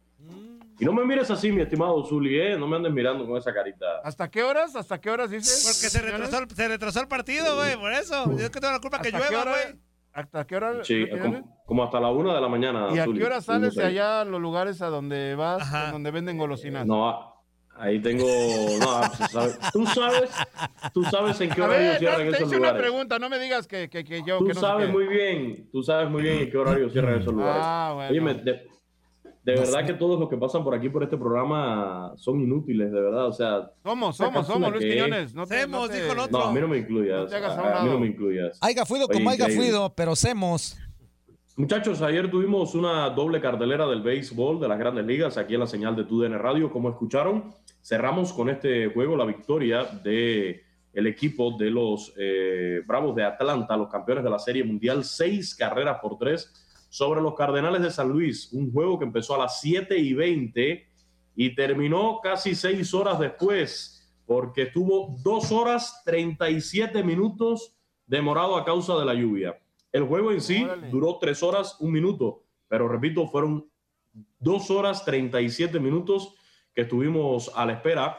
Y 0.82 0.84
no 0.84 0.92
me 0.92 1.04
mires 1.04 1.30
así, 1.30 1.52
mi 1.52 1.62
estimado 1.62 2.04
Zuli, 2.04 2.40
¿eh? 2.40 2.56
No 2.58 2.66
me 2.66 2.74
andes 2.74 2.92
mirando 2.92 3.24
con 3.24 3.36
esa 3.36 3.54
carita. 3.54 3.86
¿Hasta 4.02 4.28
qué 4.28 4.42
horas? 4.42 4.74
¿Hasta 4.74 5.00
qué 5.00 5.10
horas 5.10 5.30
dices? 5.30 5.62
Porque 5.64 5.88
se 5.88 6.02
retrasó, 6.02 6.38
el- 6.40 6.50
se 6.50 6.66
retrasó 6.66 7.00
el 7.00 7.06
partido, 7.06 7.54
güey, 7.54 7.76
por 7.76 7.92
eso. 7.92 8.24
Yo 8.36 8.44
es 8.46 8.50
que 8.50 8.58
tengo 8.58 8.72
la 8.72 8.80
culpa 8.80 9.00
que 9.00 9.08
¿Hasta 9.10 9.28
qué 9.28 9.32
llueva, 9.32 9.44
güey. 9.50 9.78
¿Hasta 10.12 10.44
qué 10.44 10.56
hora? 10.56 10.82
Sí, 10.84 11.06
como, 11.22 11.62
como 11.66 11.84
hasta 11.84 12.00
la 12.00 12.10
una 12.10 12.34
de 12.34 12.40
la 12.40 12.48
mañana. 12.48 12.88
¿Y 12.92 12.98
a 12.98 13.04
qué 13.04 13.24
hora 13.24 13.40
sales 13.40 13.76
de 13.76 13.84
allá 13.84 14.22
a 14.22 14.24
los 14.24 14.40
lugares 14.40 14.82
a 14.82 14.88
donde 14.88 15.36
vas, 15.36 15.70
donde 15.92 16.10
venden 16.10 16.36
golosinas? 16.36 16.84
No, 16.84 17.32
ahí 17.76 18.00
tengo. 18.02 18.26
No, 18.80 19.00
pues, 19.16 19.30
¿sabes? 19.30 19.58
tú 19.72 19.86
sabes, 19.86 20.30
tú 20.92 21.04
sabes 21.04 21.40
en 21.42 21.50
qué 21.50 21.62
horario 21.62 21.78
ver, 21.86 21.92
no, 21.92 21.98
cierran 22.00 22.18
te 22.22 22.28
esos 22.30 22.40
hice 22.40 22.56
una 22.56 22.56
lugares. 22.70 22.82
pregunta, 22.82 23.18
no 23.20 23.28
me 23.30 23.38
digas 23.38 23.68
que, 23.68 23.88
que, 23.88 24.02
que 24.02 24.24
yo 24.24 24.38
Tú 24.38 24.46
que 24.48 24.54
no 24.54 24.60
sé 24.60 24.66
sabes 24.66 24.86
qué. 24.88 24.92
muy 24.92 25.06
bien, 25.06 25.68
tú 25.70 25.80
sabes 25.84 26.10
muy 26.10 26.22
bien 26.22 26.38
en 26.40 26.50
qué 26.50 26.58
horario 26.58 26.90
cierran 26.90 27.20
esos 27.20 27.32
lugares. 27.32 27.62
Ah, 27.64 27.92
bueno. 27.94 28.10
Óyeme, 28.10 28.34
de, 28.34 28.66
de 29.44 29.54
verdad 29.56 29.84
que 29.84 29.94
todos 29.94 30.20
los 30.20 30.28
que 30.28 30.36
pasan 30.36 30.62
por 30.62 30.74
aquí 30.74 30.88
por 30.88 31.02
este 31.02 31.16
programa 31.16 32.12
son 32.16 32.40
inútiles, 32.40 32.92
de 32.92 33.00
verdad. 33.00 33.26
O 33.26 33.32
sea, 33.32 33.70
Somos, 33.82 34.16
somos, 34.16 34.46
somos, 34.46 34.72
Luis 34.72 34.84
Quiñones. 34.84 35.34
No 35.34 35.46
te, 35.46 35.66
no 35.66 35.88
te- 35.88 36.30
No, 36.30 36.42
a 36.44 36.52
mí 36.52 36.60
no 36.60 36.68
me 36.68 36.78
incluyas. 36.78 37.22
No 37.22 37.26
te 37.26 37.36
hagas 37.36 37.58
a 37.58 37.60
a, 37.60 37.80
a 37.80 37.84
mí 37.84 37.90
no 37.90 37.98
me 37.98 38.06
incluyas. 38.06 38.58
Haiga 38.60 38.86
fluido 38.86 39.06
Oye, 39.06 39.14
como 39.18 39.30
haiga 39.30 39.44
increíble. 39.46 39.68
fluido, 39.70 39.92
pero 39.96 40.14
semos. 40.14 40.76
Muchachos, 41.56 42.00
ayer 42.02 42.30
tuvimos 42.30 42.74
una 42.74 43.10
doble 43.10 43.40
cartelera 43.40 43.86
del 43.86 44.00
béisbol 44.00 44.58
de 44.60 44.68
las 44.68 44.78
grandes 44.78 45.04
ligas 45.04 45.36
aquí 45.36 45.54
en 45.54 45.60
la 45.60 45.66
señal 45.66 45.94
de 45.96 46.04
TUDN 46.04 46.38
Radio. 46.38 46.70
Como 46.72 46.88
escucharon, 46.88 47.52
cerramos 47.82 48.32
con 48.32 48.48
este 48.48 48.86
juego 48.88 49.16
la 49.16 49.24
victoria 49.26 49.84
de 50.02 50.62
el 50.94 51.06
equipo 51.06 51.56
de 51.58 51.70
los 51.70 52.12
eh, 52.18 52.80
Bravos 52.86 53.14
de 53.16 53.24
Atlanta, 53.24 53.76
los 53.76 53.88
campeones 53.90 54.24
de 54.24 54.30
la 54.30 54.38
Serie 54.38 54.62
Mundial, 54.64 55.04
seis 55.04 55.54
carreras 55.54 55.98
por 56.00 56.16
tres 56.16 56.52
sobre 56.92 57.22
los 57.22 57.34
Cardenales 57.34 57.80
de 57.80 57.90
San 57.90 58.10
Luis. 58.10 58.52
Un 58.52 58.70
juego 58.70 58.98
que 58.98 59.06
empezó 59.06 59.34
a 59.34 59.38
las 59.38 59.62
7 59.62 59.96
y 59.96 60.12
20 60.12 60.86
y 61.34 61.54
terminó 61.54 62.20
casi 62.22 62.54
seis 62.54 62.92
horas 62.92 63.18
después, 63.18 64.14
porque 64.26 64.64
estuvo 64.64 65.16
dos 65.22 65.50
horas 65.52 66.02
37 66.04 67.02
minutos 67.02 67.74
demorado 68.06 68.58
a 68.58 68.64
causa 68.66 68.94
de 68.98 69.06
la 69.06 69.14
lluvia. 69.14 69.58
El 69.90 70.04
juego 70.04 70.32
en 70.32 70.42
sí 70.42 70.66
duró 70.90 71.16
tres 71.18 71.42
horas, 71.42 71.78
un 71.80 71.92
minuto, 71.92 72.42
pero 72.68 72.86
repito, 72.88 73.26
fueron 73.26 73.66
dos 74.38 74.70
horas 74.70 75.02
37 75.06 75.80
minutos 75.80 76.34
que 76.74 76.82
estuvimos 76.82 77.50
a 77.54 77.64
la 77.64 77.72
espera 77.72 78.18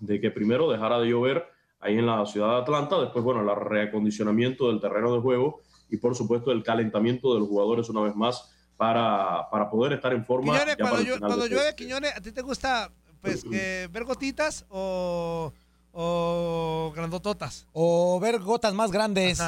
de 0.00 0.18
que 0.18 0.30
primero 0.30 0.70
dejara 0.70 0.98
de 0.98 1.10
llover 1.10 1.44
ahí 1.78 1.98
en 1.98 2.06
la 2.06 2.24
ciudad 2.24 2.54
de 2.54 2.62
Atlanta, 2.62 2.98
después, 2.98 3.22
bueno, 3.22 3.42
el 3.42 3.54
reacondicionamiento 3.54 4.68
del 4.68 4.80
terreno 4.80 5.12
de 5.12 5.20
juego 5.20 5.60
y, 5.92 5.98
por 5.98 6.14
supuesto, 6.16 6.50
el 6.50 6.62
calentamiento 6.62 7.34
de 7.34 7.40
los 7.40 7.48
jugadores 7.48 7.88
una 7.90 8.00
vez 8.00 8.16
más 8.16 8.50
para, 8.78 9.46
para 9.50 9.70
poder 9.70 9.92
estar 9.92 10.12
en 10.14 10.24
forma. 10.24 10.52
Quiñones, 10.54 10.76
cuando, 10.76 10.96
final 10.96 11.20
cuando 11.20 11.46
llueve, 11.46 11.68
este- 11.68 11.84
Quiñones, 11.84 12.16
¿a 12.16 12.20
ti 12.22 12.32
te 12.32 12.40
gusta 12.40 12.90
pues, 13.20 13.44
que 13.44 13.88
ver 13.92 14.04
gotitas 14.04 14.64
o, 14.70 15.52
o 15.92 16.92
grandototas? 16.96 17.66
O 17.74 18.18
ver 18.20 18.40
gotas 18.40 18.72
más 18.72 18.90
grandes. 18.90 19.38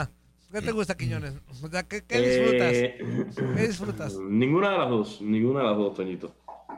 ¿Qué 0.53 0.61
te 0.61 0.71
gusta, 0.71 0.95
Quiñones? 0.97 1.33
O 1.63 1.69
sea, 1.69 1.83
¿qué, 1.83 2.05
qué 2.05 2.21
disfrutas? 2.21 2.73
Eh, 2.75 3.27
¿Qué 3.57 3.67
disfrutas? 3.67 4.15
Ninguna 4.19 4.71
de 4.73 4.79
las 4.79 4.91
dos, 4.91 5.21
ninguna 5.23 5.61
de 5.61 5.67
las 5.67 5.77
dos, 5.79 5.95
Toñito. 5.95 6.33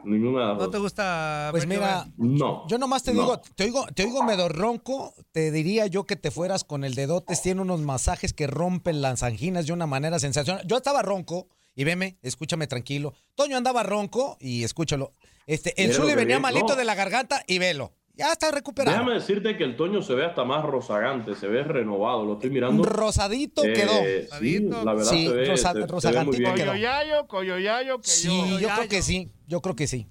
Ninguna 0.07 0.41
de 0.41 0.47
las 0.47 0.59
¿No 0.59 0.71
te 0.71 0.79
gusta 0.79 1.49
Pues 1.51 1.67
mira? 1.67 2.09
No. 2.17 2.67
Yo 2.69 2.79
nomás 2.79 3.03
te 3.03 3.13
No. 3.13 3.23
digo, 3.23 3.41
te 3.57 3.65
oigo, 3.65 3.87
te 3.95 4.05
oigo 4.05 4.23
medio 4.23 4.49
ronco, 4.49 5.15
te 5.33 5.51
diría 5.51 5.87
yo 5.87 6.05
que 6.05 6.17
te 6.17 6.31
fueras 6.31 6.65
con 6.65 6.85
el 6.85 6.95
dedotes, 6.95 7.43
tiene 7.43 7.61
unos 7.61 7.81
masajes 7.81 8.33
que 8.33 8.47
rompen 8.47 9.03
las 9.03 9.23
anginas 9.23 9.67
de 9.67 9.73
una 9.73 9.87
manera 9.87 10.19
sensacional. 10.19 10.65
Yo 10.67 10.77
estaba 10.77 11.03
ronco, 11.03 11.49
y 11.75 11.85
veme, 11.85 12.19
escúchame 12.23 12.67
tranquilo. 12.67 13.15
Toño 13.35 13.57
andaba 13.57 13.83
ronco, 13.83 14.37
y 14.41 14.65
escúchalo. 14.65 15.13
Este, 15.47 15.81
el 15.83 15.93
Zuli 15.93 16.15
venía 16.15 16.39
malito 16.39 16.69
no. 16.69 16.77
de 16.77 16.85
la 16.85 16.95
garganta 16.95 17.43
y 17.47 17.59
velo. 17.59 17.93
Ya 18.17 18.33
está 18.33 18.51
recuperado. 18.51 18.97
Déjame 18.97 19.15
decirte 19.15 19.57
que 19.59 19.65
el 19.65 19.77
Toño 19.77 20.01
se 20.01 20.15
ve 20.15 20.25
hasta 20.25 20.43
más 20.45 20.65
rozagante, 20.65 21.35
se 21.35 21.47
ve 21.49 21.63
renovado, 21.63 22.25
lo 22.25 22.33
estoy 22.35 22.49
mirando. 22.51 22.83
Rosadito 22.83 23.63
Eh, 23.63 23.73
quedó. 23.75 24.39
Sí, 24.41 24.61
la 24.61 24.95
verdad 24.95 25.11
Sí, 25.13 25.27
se 25.27 25.33
ve, 25.35 25.45
rosa- 25.47 25.57
se- 25.57 25.73
se 25.73 25.75
ve 25.75 25.81
muy 25.85 25.87
rozagantito 25.93 26.39
bien. 26.39 26.55
quedó. 26.55 26.67
Coyoyayo, 26.73 27.27
coyoyayo, 27.27 27.99
que 27.99 28.09
Sí, 28.09 28.29
yo. 28.29 28.59
yo 28.59 28.69
creo 28.75 28.89
que 28.89 29.03
sí, 29.03 29.29
yo 29.47 29.61
creo 29.61 29.77
que 29.77 29.87
sí. 29.87 30.07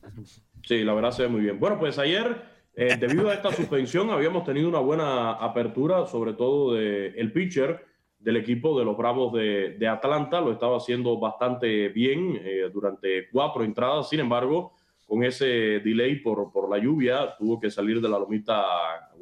Sí, 0.67 0.83
la 0.83 0.93
verdad 0.93 1.11
se 1.11 1.23
ve 1.23 1.29
muy 1.29 1.41
bien. 1.41 1.59
Bueno, 1.59 1.79
pues 1.79 1.97
ayer, 1.97 2.43
eh, 2.75 2.95
debido 2.99 3.29
a 3.29 3.33
esta 3.33 3.51
suspensión, 3.51 4.11
habíamos 4.11 4.43
tenido 4.43 4.69
una 4.69 4.79
buena 4.79 5.31
apertura, 5.33 6.05
sobre 6.05 6.33
todo 6.33 6.73
de 6.75 7.07
el 7.07 7.31
pitcher 7.33 7.85
del 8.19 8.37
equipo 8.37 8.77
de 8.77 8.85
los 8.85 8.95
Bravos 8.97 9.33
de, 9.33 9.77
de 9.79 9.87
Atlanta. 9.87 10.41
Lo 10.41 10.51
estaba 10.51 10.77
haciendo 10.77 11.17
bastante 11.19 11.89
bien 11.89 12.39
eh, 12.43 12.69
durante 12.71 13.29
cuatro 13.31 13.63
entradas. 13.63 14.09
Sin 14.09 14.19
embargo, 14.19 14.73
con 15.05 15.23
ese 15.23 15.45
delay 15.45 16.17
por, 16.17 16.51
por 16.51 16.69
la 16.69 16.77
lluvia, 16.77 17.35
tuvo 17.37 17.59
que 17.59 17.69
salir 17.69 18.01
de 18.01 18.09
la 18.09 18.19
lomita 18.19 18.63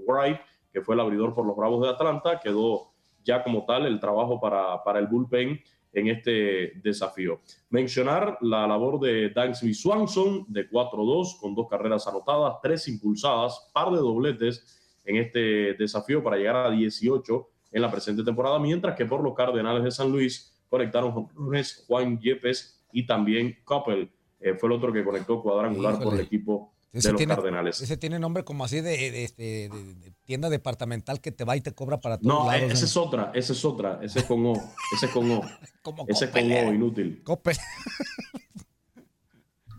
Wright, 0.08 0.38
que 0.72 0.82
fue 0.82 0.96
el 0.96 1.02
abridor 1.02 1.34
por 1.34 1.46
los 1.46 1.56
Bravos 1.56 1.84
de 1.84 1.90
Atlanta. 1.90 2.40
Quedó 2.40 2.94
ya 3.24 3.44
como 3.44 3.66
tal 3.66 3.86
el 3.86 4.00
trabajo 4.00 4.40
para, 4.40 4.84
para 4.84 5.00
el 5.00 5.08
bullpen 5.08 5.60
en 5.94 6.08
este 6.08 6.74
desafío. 6.82 7.42
Mencionar 7.70 8.38
la 8.42 8.68
labor 8.68 9.00
de 9.00 9.30
Dansby 9.30 9.74
Swanson 9.74 10.46
de 10.48 10.70
4-2 10.70 11.40
con 11.40 11.54
dos 11.54 11.68
carreras 11.70 12.08
anotadas, 12.08 12.56
tres 12.62 12.88
impulsadas, 12.88 13.70
par 13.74 13.92
de 13.92 13.98
dobletes 13.98 15.02
en 15.06 15.18
este 15.18 15.74
desafío 15.76 16.24
para 16.24 16.38
llegar 16.38 16.56
a 16.56 16.72
18 16.72 17.50
en 17.72 17.82
la 17.82 17.92
presente 17.92 18.24
temporada, 18.24 18.60
mientras 18.60 18.96
que 18.96 19.06
por 19.06 19.24
los 19.24 19.34
Cardenales 19.34 19.84
de 19.84 19.92
San 19.92 20.12
Luis 20.12 20.54
conectaron 20.70 21.12
jonrones 21.12 21.86
Juan 21.88 22.20
Yepes 22.20 22.84
y 22.92 23.06
también 23.06 23.58
Coppel. 23.64 24.12
Eh, 24.44 24.56
fue 24.56 24.68
el 24.70 24.74
otro 24.74 24.92
que 24.94 25.04
conectó 25.04 25.42
cuadrangular 25.42 25.94
por 25.96 26.02
el 26.04 26.08
Híjole. 26.10 26.24
equipo 26.24 26.74
Ese 26.92 27.08
de 27.08 27.12
los 27.14 27.18
tiene, 27.18 27.36
Cardenales. 27.36 27.82
ese 27.82 27.98
tiene 27.98 28.20
nombre 28.20 28.44
como 28.44 28.64
así 28.66 28.82
de, 28.82 28.92
de- 29.12 29.24
este, 29.24 29.44
de- 29.70 29.96
de 29.96 30.12
tienda 30.26 30.50
departamental 30.50 31.20
que 31.22 31.32
te 31.32 31.44
va 31.44 31.56
y 31.58 31.62
te 31.62 31.72
cobra 31.74 32.00
para 32.00 32.18
todos 32.18 32.28
No, 32.28 32.46
lados. 32.52 32.72
esa 32.72 32.80
¿no? 32.82 32.86
es 32.86 32.98
otra, 32.98 33.32
esa 33.34 33.54
es 33.54 33.66
otra, 33.66 34.00
ese 34.04 34.20
es 34.20 34.26
con 34.26 34.46
O, 34.46 34.54
ese 34.96 35.06
es 35.08 35.12
con 35.12 35.32
O. 35.32 35.42
Ese 36.08 36.26
es 36.26 36.32
con. 36.32 36.52
O, 36.52 36.74
inútil. 36.74 37.22
Coppel. 37.24 37.58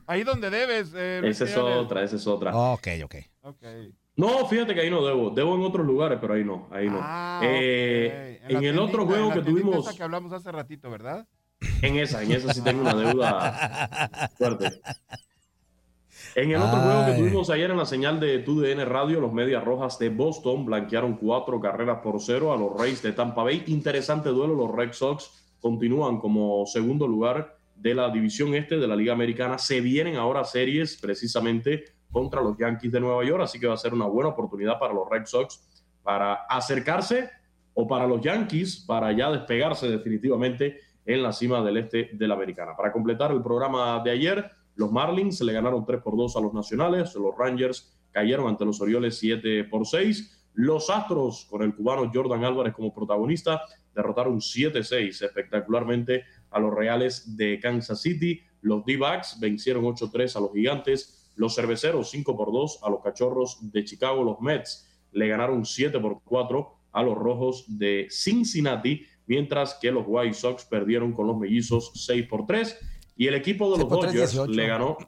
Ahí 0.06 0.22
donde 0.22 0.50
debes. 0.50 0.92
Eh, 0.94 1.22
Esa 1.24 1.44
es 1.44 1.56
otra, 1.56 2.02
esa 2.02 2.16
es 2.16 2.26
otra. 2.26 2.54
Ok, 2.54 2.88
ok. 3.04 3.14
Ok. 3.42 3.62
No, 4.16 4.46
fíjate 4.46 4.74
que 4.74 4.82
ahí 4.82 4.90
no 4.90 5.04
debo. 5.04 5.30
Debo 5.30 5.54
en 5.54 5.62
otros 5.62 5.86
lugares, 5.86 6.18
pero 6.20 6.34
ahí 6.34 6.44
no. 6.44 6.68
Ahí 6.70 6.88
no. 6.88 6.98
Ah, 7.00 7.40
Eh, 7.42 8.40
ok. 8.44 8.50
en, 8.50 8.64
el 8.64 8.78
otro 8.78 9.06
juego 9.06 9.24
en 9.24 9.28
la 9.30 9.34
que 9.36 9.50
tuvimos. 9.50 9.86
esa 9.86 9.96
que 9.96 10.02
hablamos 10.02 10.32
hace 10.32 10.52
ratito, 10.52 10.90
¿verdad? 10.90 11.26
En 11.82 11.96
esa, 11.96 12.22
en 12.22 12.32
esa 12.32 12.52
sí 12.52 12.62
tengo 12.62 12.82
una 12.82 12.94
deuda 12.94 14.30
fuerte. 14.38 14.80
En 16.34 16.50
el 16.50 16.56
otro 16.56 16.78
Ay. 16.78 16.82
juego 16.82 17.06
que 17.06 17.12
tuvimos 17.12 17.50
ayer 17.50 17.70
en 17.70 17.76
la 17.76 17.86
señal 17.86 18.18
de 18.18 18.40
TUDN 18.40 18.86
Radio, 18.86 19.20
los 19.20 19.32
Medias 19.32 19.62
Rojas 19.62 19.98
de 19.98 20.08
Boston 20.08 20.64
blanquearon 20.64 21.16
cuatro 21.16 21.60
carreras 21.60 21.98
por 22.02 22.20
cero 22.20 22.52
a 22.52 22.56
los 22.56 22.76
Rays 22.76 23.02
de 23.02 23.12
Tampa 23.12 23.44
Bay. 23.44 23.62
Interesante 23.68 24.30
duelo, 24.30 24.54
los 24.54 24.74
Red 24.74 24.92
Sox 24.92 25.30
continúan 25.60 26.18
como 26.18 26.66
segundo 26.66 27.06
lugar 27.06 27.56
de 27.76 27.94
la 27.94 28.10
división 28.10 28.54
este 28.54 28.78
de 28.78 28.88
la 28.88 28.96
Liga 28.96 29.12
Americana. 29.12 29.58
Se 29.58 29.80
vienen 29.80 30.16
ahora 30.16 30.44
series 30.44 30.96
precisamente 30.96 31.84
contra 32.10 32.42
los 32.42 32.56
Yankees 32.58 32.92
de 32.92 33.00
Nueva 33.00 33.24
York, 33.24 33.42
así 33.44 33.60
que 33.60 33.66
va 33.66 33.74
a 33.74 33.78
ser 33.78 33.94
una 33.94 34.06
buena 34.06 34.30
oportunidad 34.30 34.78
para 34.78 34.92
los 34.92 35.08
Red 35.08 35.26
Sox 35.26 35.60
para 36.02 36.34
acercarse 36.48 37.30
o 37.74 37.86
para 37.86 38.06
los 38.06 38.20
Yankees 38.20 38.84
para 38.86 39.12
ya 39.12 39.30
despegarse 39.30 39.88
definitivamente 39.88 40.80
en 41.06 41.22
la 41.22 41.32
cima 41.32 41.62
del 41.62 41.76
este 41.76 42.10
de 42.12 42.28
la 42.28 42.34
Americana. 42.34 42.76
Para 42.76 42.92
completar 42.92 43.30
el 43.32 43.42
programa 43.42 44.00
de 44.02 44.10
ayer, 44.10 44.50
los 44.76 44.90
Marlins 44.90 45.40
le 45.40 45.52
ganaron 45.52 45.84
3 45.84 46.00
por 46.02 46.16
2 46.16 46.36
a 46.36 46.40
los 46.40 46.54
Nacionales, 46.54 47.14
los 47.14 47.36
Rangers 47.36 47.96
cayeron 48.10 48.48
ante 48.48 48.64
los 48.64 48.80
Orioles 48.80 49.18
7 49.18 49.64
por 49.64 49.86
6, 49.86 50.48
los 50.54 50.88
Astros 50.88 51.46
con 51.50 51.62
el 51.62 51.74
cubano 51.74 52.10
Jordan 52.12 52.44
Álvarez 52.44 52.72
como 52.74 52.94
protagonista 52.94 53.62
derrotaron 53.94 54.40
7-6 54.40 55.22
espectacularmente 55.24 56.24
a 56.50 56.58
los 56.58 56.74
Reales 56.74 57.36
de 57.36 57.58
Kansas 57.60 58.00
City, 58.00 58.40
los 58.60 58.84
D-Backs 58.84 59.38
vencieron 59.40 59.84
8-3 59.84 60.36
a 60.36 60.40
los 60.40 60.52
Gigantes, 60.52 61.32
los 61.36 61.54
Cerveceros 61.54 62.10
5 62.10 62.36
por 62.36 62.52
2 62.52 62.80
a 62.82 62.90
los 62.90 63.02
Cachorros 63.02 63.58
de 63.72 63.84
Chicago, 63.84 64.22
los 64.22 64.40
Mets 64.40 64.88
le 65.12 65.28
ganaron 65.28 65.64
7 65.64 65.98
por 66.00 66.22
4 66.24 66.72
a 66.92 67.02
los 67.02 67.16
Rojos 67.16 67.64
de 67.68 68.06
Cincinnati, 68.10 69.04
mientras 69.26 69.74
que 69.74 69.90
los 69.90 70.04
White 70.06 70.34
Sox 70.34 70.64
perdieron 70.64 71.12
con 71.12 71.26
los 71.26 71.36
Mellizos 71.36 71.92
6 71.94 72.26
por 72.26 72.46
3 72.46 72.78
y 73.16 73.26
el 73.26 73.34
equipo 73.34 73.70
de 73.70 73.76
6 73.76 73.78
los 73.80 73.88
por 73.88 74.00
3, 74.06 74.12
Dodgers 74.12 74.32
18. 74.32 74.52
le 74.52 74.66
ganó 74.66 74.98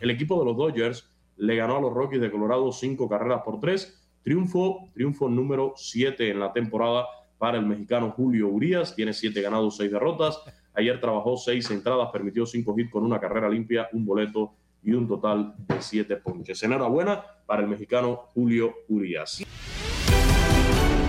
el 0.00 0.10
equipo 0.10 0.38
de 0.38 0.44
los 0.44 0.56
Dodgers 0.56 1.08
le 1.36 1.56
ganó 1.56 1.76
a 1.76 1.80
los 1.80 1.92
Rockies 1.92 2.20
de 2.20 2.30
Colorado 2.30 2.70
5 2.72 3.08
carreras 3.08 3.42
por 3.44 3.58
3, 3.60 4.10
triunfo 4.22 4.90
triunfo 4.94 5.28
número 5.28 5.74
7 5.76 6.30
en 6.30 6.40
la 6.40 6.52
temporada 6.52 7.06
para 7.38 7.58
el 7.58 7.66
mexicano 7.66 8.12
Julio 8.12 8.48
Urias, 8.48 8.94
tiene 8.94 9.12
7 9.12 9.42
ganados, 9.42 9.76
6 9.76 9.90
derrotas. 9.90 10.40
Ayer 10.74 11.00
trabajó 11.00 11.36
6 11.36 11.72
entradas, 11.72 12.08
permitió 12.12 12.46
5 12.46 12.74
hits 12.78 12.90
con 12.92 13.04
una 13.04 13.18
carrera 13.18 13.48
limpia, 13.48 13.88
un 13.92 14.04
boleto 14.04 14.54
y 14.82 14.92
un 14.92 15.08
total 15.08 15.54
de 15.66 15.80
7 15.82 16.16
ponches. 16.18 16.62
Enhorabuena 16.62 17.20
para 17.44 17.62
el 17.62 17.68
mexicano 17.68 18.28
Julio 18.32 18.72
Urias. 18.88 19.42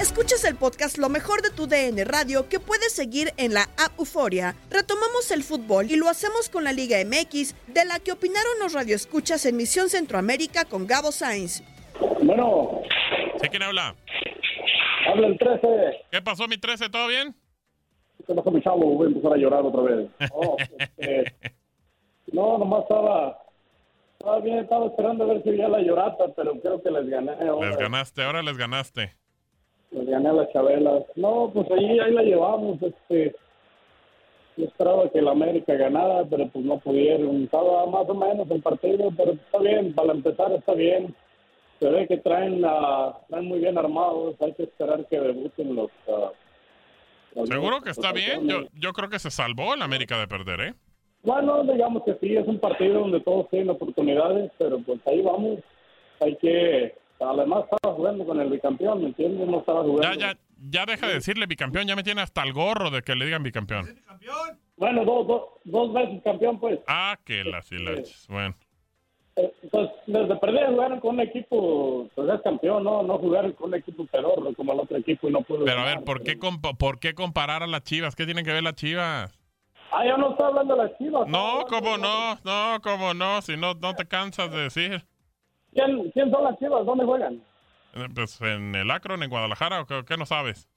Escuchas 0.00 0.44
el 0.44 0.56
podcast 0.56 0.96
Lo 0.98 1.08
mejor 1.08 1.42
de 1.42 1.50
tu 1.50 1.66
DN 1.66 2.04
Radio 2.04 2.48
que 2.48 2.58
puedes 2.58 2.92
seguir 2.92 3.32
en 3.36 3.52
la 3.52 3.62
app 3.62 3.98
Euforia. 3.98 4.54
Retomamos 4.70 5.30
el 5.30 5.42
fútbol 5.42 5.90
y 5.90 5.96
lo 5.96 6.08
hacemos 6.08 6.48
con 6.48 6.64
la 6.64 6.72
Liga 6.72 6.96
MX, 7.04 7.54
de 7.68 7.84
la 7.84 7.98
que 8.00 8.12
opinaron 8.12 8.58
los 8.60 8.72
radioescuchas 8.72 9.44
en 9.46 9.56
Misión 9.56 9.88
Centroamérica 9.90 10.64
con 10.64 10.86
Gabo 10.86 11.12
Sainz. 11.12 11.62
Bueno, 12.22 12.80
¿Sí 13.42 13.48
quién 13.48 13.62
habla? 13.62 13.94
habla 15.06 15.26
el 15.26 15.38
13. 15.38 15.68
¿Qué 16.10 16.22
pasó, 16.22 16.48
mi 16.48 16.56
13? 16.56 16.88
¿Todo 16.88 17.06
bien? 17.08 17.34
¿Qué 18.26 18.34
pasó, 18.34 18.50
mi 18.50 18.62
chavo? 18.62 18.94
Voy 18.94 19.06
a 19.06 19.08
empezar 19.10 19.32
a 19.34 19.36
llorar 19.36 19.62
otra 19.64 19.82
vez. 19.82 20.08
No, 20.20 20.56
este, 20.78 21.34
no 22.32 22.58
nomás 22.58 22.82
estaba, 22.82 23.38
estaba 24.20 24.38
bien, 24.40 24.58
estaba 24.58 24.86
esperando 24.86 25.24
a 25.24 25.26
ver 25.28 25.42
si 25.42 25.56
ya 25.56 25.66
la 25.68 25.80
llorata, 25.80 26.24
pero 26.36 26.52
creo 26.60 26.82
que 26.82 26.90
les 26.90 27.08
gané. 27.08 27.32
ahora. 27.48 27.68
Les 27.68 27.76
ganaste, 27.78 28.22
ahora 28.22 28.42
les 28.42 28.56
ganaste. 28.58 29.12
Les 29.92 30.06
gané 30.06 30.28
a 30.28 30.32
las 30.34 30.52
chabelas. 30.52 31.04
No, 31.16 31.50
pues 31.52 31.66
ahí, 31.70 31.98
ahí 31.98 32.12
la 32.12 32.22
llevamos. 32.22 32.78
Este, 32.82 33.34
yo 34.58 34.66
esperaba 34.66 35.08
que 35.10 35.22
la 35.22 35.30
América 35.30 35.72
ganara, 35.74 36.24
pero 36.28 36.48
pues 36.48 36.64
no 36.64 36.78
pudieron. 36.80 37.44
Estaba 37.44 37.86
más 37.86 38.06
o 38.08 38.14
menos 38.14 38.50
el 38.50 38.60
partido, 38.62 39.10
pero 39.16 39.32
está 39.32 39.58
bien, 39.58 39.94
para 39.94 40.12
empezar 40.12 40.52
está 40.52 40.74
bien. 40.74 41.14
Se 41.80 41.88
ve 41.88 42.06
que 42.06 42.18
traen, 42.18 42.62
ah, 42.66 43.16
traen 43.30 43.46
muy 43.46 43.58
bien 43.60 43.78
armados. 43.78 44.36
Hay 44.42 44.52
que 44.52 44.64
esperar 44.64 45.06
que 45.08 45.18
debuten 45.18 45.74
los. 45.74 45.90
ah, 46.08 46.30
los- 47.34 47.48
Seguro 47.48 47.80
que 47.80 47.90
está 47.90 48.12
bien. 48.12 48.46
Yo, 48.46 48.64
yo 48.74 48.92
creo 48.92 49.08
que 49.08 49.18
se 49.18 49.30
salvó 49.30 49.72
el 49.72 49.80
América 49.80 50.18
de 50.18 50.28
perder, 50.28 50.60
¿eh? 50.60 50.74
Bueno, 51.22 51.62
digamos 51.64 52.02
que 52.04 52.14
sí, 52.20 52.34
es 52.36 52.46
un 52.46 52.58
partido 52.58 53.00
donde 53.00 53.20
todos 53.20 53.48
tienen 53.50 53.70
oportunidades, 53.70 54.50
pero 54.58 54.78
pues 54.80 55.00
ahí 55.06 55.20
vamos. 55.22 55.58
Hay 56.20 56.36
que. 56.36 56.94
Además, 57.20 57.64
estaba 57.70 57.94
jugando 57.94 58.24
con 58.24 58.40
el 58.40 58.48
bicampeón, 58.48 59.02
¿me 59.02 59.08
entiendes? 59.08 59.46
No 59.46 59.58
estaba 59.60 59.82
jugando. 59.82 60.18
Ya, 60.18 60.32
ya, 60.32 60.38
ya 60.70 60.86
deja 60.86 61.06
de 61.06 61.14
decirle 61.14 61.44
bicampeón. 61.46 61.86
Ya 61.86 61.94
me 61.96 62.02
tiene 62.02 62.22
hasta 62.22 62.42
el 62.42 62.54
gorro 62.54 62.90
de 62.90 63.02
que 63.02 63.14
le 63.14 63.26
digan 63.26 63.42
bicampeón. 63.42 63.86
Bueno, 64.76 65.04
dos, 65.04 65.26
dos, 65.26 65.42
dos 65.64 65.92
veces 65.92 66.22
campeón, 66.24 66.58
pues. 66.58 66.78
Ah, 66.86 67.18
que 67.24 67.44
las 67.44 67.70
hilaches. 67.70 68.26
Bueno. 68.30 68.54
Eh, 69.36 69.52
Pues 69.70 69.90
desde 70.06 70.36
perder 70.36 70.68
jugaron 70.70 71.00
con 71.00 71.14
un 71.16 71.20
equipo, 71.20 72.08
pues 72.14 72.28
es 72.30 72.40
campeón, 72.42 72.82
no, 72.84 73.02
no 73.02 73.18
jugaron 73.18 73.52
con 73.52 73.68
un 73.68 73.74
equipo 73.78 74.04
pedorro 74.06 74.52
como 74.54 74.72
el 74.72 74.80
otro 74.80 74.96
equipo 74.96 75.28
y 75.28 75.32
no 75.32 75.42
pudo 75.42 75.64
Pero 75.66 75.80
a 75.80 75.84
ganar. 75.84 75.96
ver, 75.98 76.04
¿por 76.04 76.22
qué, 76.22 76.38
compa- 76.38 76.76
¿por 76.76 76.98
qué 76.98 77.14
comparar 77.14 77.62
a 77.62 77.66
las 77.66 77.82
chivas? 77.84 78.16
¿Qué 78.16 78.24
tienen 78.24 78.44
que 78.44 78.52
ver 78.52 78.62
las 78.62 78.74
chivas? 78.74 79.38
Ah, 79.92 80.06
yo 80.06 80.16
no 80.16 80.30
estoy 80.30 80.46
hablando 80.46 80.76
de 80.76 80.84
las 80.84 80.98
chivas. 80.98 81.28
No, 81.28 81.64
cómo 81.68 81.98
no, 81.98 82.34
no, 82.44 82.80
cómo 82.82 83.12
no, 83.14 83.42
si 83.42 83.56
no, 83.56 83.74
no 83.74 83.94
te 83.94 84.06
cansas 84.06 84.50
de 84.50 84.58
decir. 84.62 85.04
¿Quién, 85.72 86.10
¿Quién 86.12 86.30
son 86.30 86.44
las 86.44 86.58
chivas? 86.58 86.84
¿Dónde 86.86 87.04
juegan? 87.04 87.42
Eh, 87.94 88.06
Pues 88.14 88.40
en 88.40 88.74
el 88.74 88.90
Akron, 88.90 89.22
en 89.22 89.30
Guadalajara, 89.30 89.80
¿o 89.80 89.86
qué, 89.86 90.04
qué 90.06 90.16
no 90.16 90.26
sabes? 90.26 90.68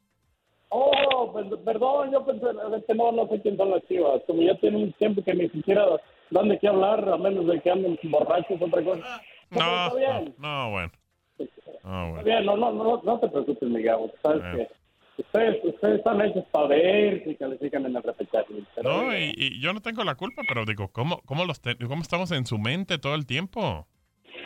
Oh, 0.69 1.31
perdón, 1.63 2.11
yo 2.11 2.25
pensé 2.25 2.47
que 2.87 2.95
no, 2.95 3.11
no 3.11 3.27
sé 3.27 3.39
quién 3.43 3.55
son 3.57 3.69
las 3.69 3.83
chivas. 3.87 4.21
Como 4.25 4.41
ya 4.41 4.55
tiene 4.55 4.77
un 4.77 4.93
tiempo 4.93 5.23
que 5.23 5.33
ni 5.35 5.47
siquiera 5.49 5.85
dan 6.31 6.49
de 6.49 6.57
qué 6.57 6.67
hablar, 6.67 7.07
a 7.07 7.17
menos 7.17 7.45
de 7.45 7.61
que 7.61 7.69
anden 7.69 7.99
borrachos, 8.05 8.59
otra 8.59 8.83
cosa. 8.83 9.21
No, 9.51 9.59
está 9.59 9.89
no, 9.89 9.95
bien. 9.95 10.35
no, 10.39 10.71
bueno. 10.71 10.91
No, 11.37 11.45
Está 11.45 12.09
bueno. 12.09 12.23
bien, 12.23 12.45
no, 12.45 12.57
no, 12.57 12.71
no, 12.71 13.01
no 13.03 13.19
te 13.19 13.27
preocupes, 13.27 13.69
mi 13.69 13.83
Gabo. 13.83 14.11
Sabes 14.23 14.41
Bueno. 14.41 14.57
que 14.57 14.69
ustedes, 15.17 15.63
ustedes 15.63 15.97
están 15.99 16.21
hechos 16.21 16.43
para 16.51 16.67
ver 16.67 17.23
si 17.23 17.35
califican 17.35 17.85
en 17.85 17.95
el 17.95 18.03
repechaje. 18.03 18.53
No, 18.83 19.15
y, 19.17 19.33
y 19.37 19.59
yo 19.61 19.73
no 19.73 19.81
tengo 19.81 20.03
la 20.03 20.15
culpa, 20.15 20.41
pero 20.47 20.65
digo, 20.65 20.89
¿cómo, 20.91 21.21
cómo, 21.25 21.45
los 21.45 21.61
te- 21.61 21.77
¿cómo 21.77 22.01
estamos 22.01 22.31
en 22.31 22.45
su 22.45 22.57
mente 22.57 22.97
todo 22.97 23.15
el 23.15 23.25
tiempo? 23.25 23.87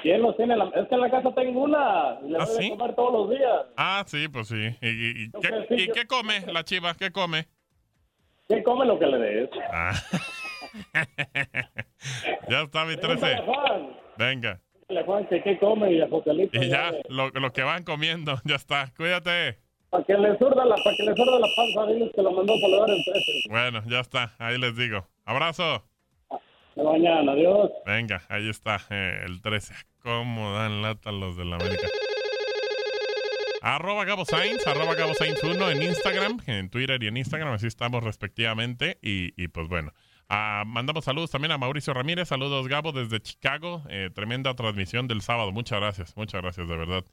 ¿Quién 0.04 0.22
los 0.22 0.38
tiene? 0.38 0.56
la- 0.56 0.70
Es 0.76 0.88
que 0.88 0.96
en 0.96 1.02
la 1.02 1.10
casa 1.10 1.34
tengo 1.34 1.62
una. 1.64 2.20
Y 2.26 2.30
le 2.30 2.38
¿Ah, 2.40 2.46
voy 2.46 2.56
sí? 2.64 2.68
a 2.68 2.78
comer 2.78 2.96
todos 2.96 3.14
los 3.14 3.30
días. 3.38 3.62
Ah, 3.78 4.04
sí, 4.06 4.28
pues 4.28 4.48
sí. 4.48 4.76
¿Y, 4.82 4.88
y- 5.26 5.32
qué, 5.42 5.92
qué 5.94 6.06
come 6.06 6.42
la 6.52 6.64
chiva? 6.64 6.94
¿Qué 6.96 7.12
come? 7.12 7.48
¿Quién 8.48 8.64
come 8.64 8.86
lo 8.86 8.98
que 9.00 9.08
le 9.08 9.18
des? 9.18 9.50
Ah. 9.72 9.94
ya 12.50 12.62
está, 12.62 12.86
mi 12.86 12.96
Pregúntale 12.96 13.36
13. 13.36 13.36
a 13.36 13.46
Juan. 13.46 13.90
Venga. 14.18 14.62
A 14.90 15.04
Juan 15.04 15.28
que 15.28 15.42
qué 15.44 15.58
come 15.60 15.92
y 15.94 16.02
a. 16.02 16.08
Y 16.54 16.70
ya, 16.70 16.94
lo, 17.10 17.30
lo 17.30 17.52
que 17.52 17.64
van 17.64 17.84
comiendo, 17.84 18.36
ya 18.46 18.56
está. 18.56 18.94
Cuídate. 18.96 19.58
Para 19.90 20.04
que 20.04 20.14
le 20.14 20.38
surda 20.38 20.66
la, 20.66 20.76
para 20.76 20.96
que 20.96 21.04
le 21.04 21.16
surda 21.16 21.40
la 21.40 21.48
panza, 21.56 21.92
diles 21.94 22.12
que 22.16 22.22
lo 22.22 22.32
mandó 22.32 22.54
a 22.54 22.58
saludar 22.60 22.90
el 22.90 23.04
13. 23.04 23.32
Bueno, 23.50 23.84
ya 23.88 24.00
está. 24.02 24.36
Ahí 24.38 24.58
les 24.58 24.76
digo. 24.76 25.08
Abrazo. 25.26 25.84
De 26.76 26.84
mañana, 26.84 27.32
adiós. 27.32 27.72
Venga, 27.86 28.22
ahí 28.30 28.50
está, 28.50 28.82
eh, 28.90 29.22
el 29.26 29.42
13. 29.42 29.74
¿Cómo 30.04 30.54
dan 30.54 30.82
lata 30.82 31.12
los 31.12 31.36
de 31.38 31.46
la 31.46 31.56
América? 31.56 31.88
Arroba 33.62 34.06
Gabo 34.06 34.26
Sainz, 34.26 34.66
arroba 34.68 34.94
Gabo 34.94 35.14
Sainz 35.16 35.44
1 35.44 35.72
en 35.72 35.82
Instagram, 35.84 36.40
en 36.46 36.70
Twitter 36.70 37.02
y 37.02 37.08
en 37.08 37.18
Instagram, 37.18 37.54
así 37.54 37.68
estamos 37.68 38.04
respectivamente. 38.04 39.00
Y, 39.02 39.34
y 39.42 39.48
pues 39.48 39.68
bueno, 39.68 39.94
Ah, 40.30 40.64
mandamos 40.66 41.06
saludos 41.06 41.32
también 41.32 41.54
a 41.54 41.58
Mauricio 41.58 41.94
Ramírez. 41.94 42.28
Saludos, 42.28 42.68
Gabo, 42.68 42.92
desde 42.92 43.22
Chicago. 43.22 43.84
Eh, 43.90 44.10
tremenda 44.14 44.54
transmisión 44.56 45.08
del 45.08 45.22
sábado. 45.22 45.52
Muchas 45.54 45.80
gracias, 45.80 46.18
muchas 46.18 46.42
gracias, 46.42 46.68
de 46.68 46.76
verdad. 46.76 47.06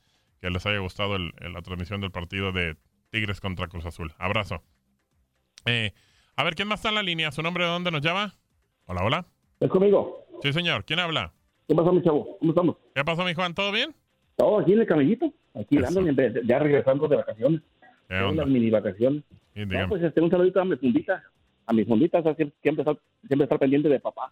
Que 0.45 0.51
les 0.51 0.67
haya 0.67 0.79
gustado 0.81 1.17
el- 1.17 1.33
la 1.41 1.63
transmisión 1.63 2.03
del 2.03 2.11
partido 2.11 2.53
de 2.53 2.77
Tigres 3.09 3.41
contra 3.41 3.67
Cruz 3.67 3.87
Azul. 3.87 4.13
Abrazo. 4.19 4.63
Eh, 5.65 5.93
a 6.37 6.45
ver, 6.45 6.55
¿quién 6.55 6.69
más 6.69 6.81
está 6.81 6.91
en 6.91 6.97
la 6.97 7.03
línea? 7.03 7.33
¿Su 7.33 7.41
nombre 7.43 7.65
de 7.65 7.71
dónde 7.71 7.91
nos 7.91 8.03
llama? 8.03 8.35
Hola, 8.85 9.05
hola. 9.07 9.27
¿Es 9.61 9.71
conmigo? 9.71 10.27
Sí, 10.43 10.53
señor. 10.53 10.85
¿Quién 10.85 10.99
habla? 10.99 11.33
¿Qué 11.67 11.75
pasó, 11.75 11.95
mi 11.95 12.03
chavo? 12.03 12.37
¿Cómo 12.41 12.51
estamos? 12.53 12.77
¿Qué 12.95 13.03
pasó, 13.03 13.25
mi 13.25 13.33
Juan? 13.33 13.55
¿Todo 13.55 13.73
bien? 13.73 13.95
Todo 14.37 14.59
aquí 14.59 14.75
en 14.75 14.81
el 14.81 14.87
camellito. 14.87 15.33
Aquí 15.55 15.79
dándole, 15.79 16.15
ya 16.45 16.59
regresando 16.59 17.09
de 17.09 17.17
vacaciones. 17.17 17.63
¿Qué 18.07 18.17
onda? 18.17 18.43
Unas 18.43 18.49
mini 18.53 18.69
vacaciones. 18.69 19.23
Sí, 19.55 19.61
No, 19.61 19.65
dígame. 19.67 19.89
pues 19.89 20.03
este, 20.03 20.21
un 20.21 20.31
saludito 20.31 20.61
a 20.61 20.67
mi 20.67 20.77
fundita. 20.77 21.23
A 21.65 21.73
mis 21.73 21.89
funditas, 21.89 22.23
siempre, 22.23 22.53
siempre, 22.61 22.83
estar, 22.83 22.99
siempre 23.27 23.45
estar 23.45 23.59
pendiente 23.59 23.89
de 23.89 23.99
papá. 23.99 24.31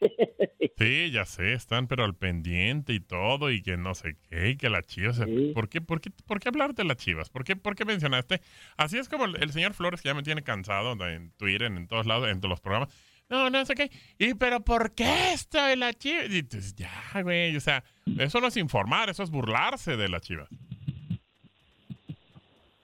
Sí, 0.78 1.10
ya 1.10 1.26
sé, 1.26 1.52
están 1.52 1.88
pero 1.88 2.04
al 2.04 2.14
pendiente 2.14 2.94
y 2.94 3.00
todo 3.00 3.50
y 3.50 3.60
que 3.60 3.76
no 3.76 3.94
sé 3.94 4.16
qué 4.30 4.48
y 4.50 4.56
que 4.56 4.70
las 4.70 4.86
chivas. 4.86 5.20
¿Por, 5.54 5.68
qué, 5.68 5.82
por, 5.82 6.00
qué, 6.00 6.10
¿Por 6.10 6.40
qué 6.40 6.48
hablar 6.48 6.74
de 6.74 6.84
las 6.84 6.96
chivas? 6.96 7.28
¿Por 7.28 7.44
qué, 7.44 7.54
¿Por 7.54 7.76
qué 7.76 7.84
mencionaste? 7.84 8.40
Así 8.78 8.96
es 8.96 9.06
como 9.10 9.26
el, 9.26 9.42
el 9.42 9.52
señor 9.52 9.74
Flores 9.74 10.00
que 10.00 10.08
ya 10.08 10.14
me 10.14 10.22
tiene 10.22 10.42
cansado 10.42 10.92
en 11.06 11.32
Twitter, 11.32 11.64
en, 11.64 11.86
todos 11.86 12.06
lados, 12.06 12.30
en 12.30 12.40
todos 12.40 12.48
los 12.50 12.60
programas. 12.62 12.88
No, 13.28 13.50
no 13.50 13.64
sé 13.66 13.74
qué. 13.74 13.90
¿Y 14.18 14.32
pero 14.34 14.60
por 14.60 14.94
qué 14.94 15.32
esto 15.34 15.62
de 15.62 15.76
la 15.76 15.92
chiva? 15.92 16.24
Y 16.24 16.28
dices, 16.42 16.74
ya, 16.74 16.90
güey, 17.22 17.54
o 17.56 17.60
sea, 17.60 17.84
eso 18.18 18.40
no 18.40 18.46
es 18.46 18.56
informar, 18.56 19.10
eso 19.10 19.22
es 19.22 19.28
burlarse 19.30 19.98
de 19.98 20.08
las 20.08 20.22
chivas. 20.22 20.48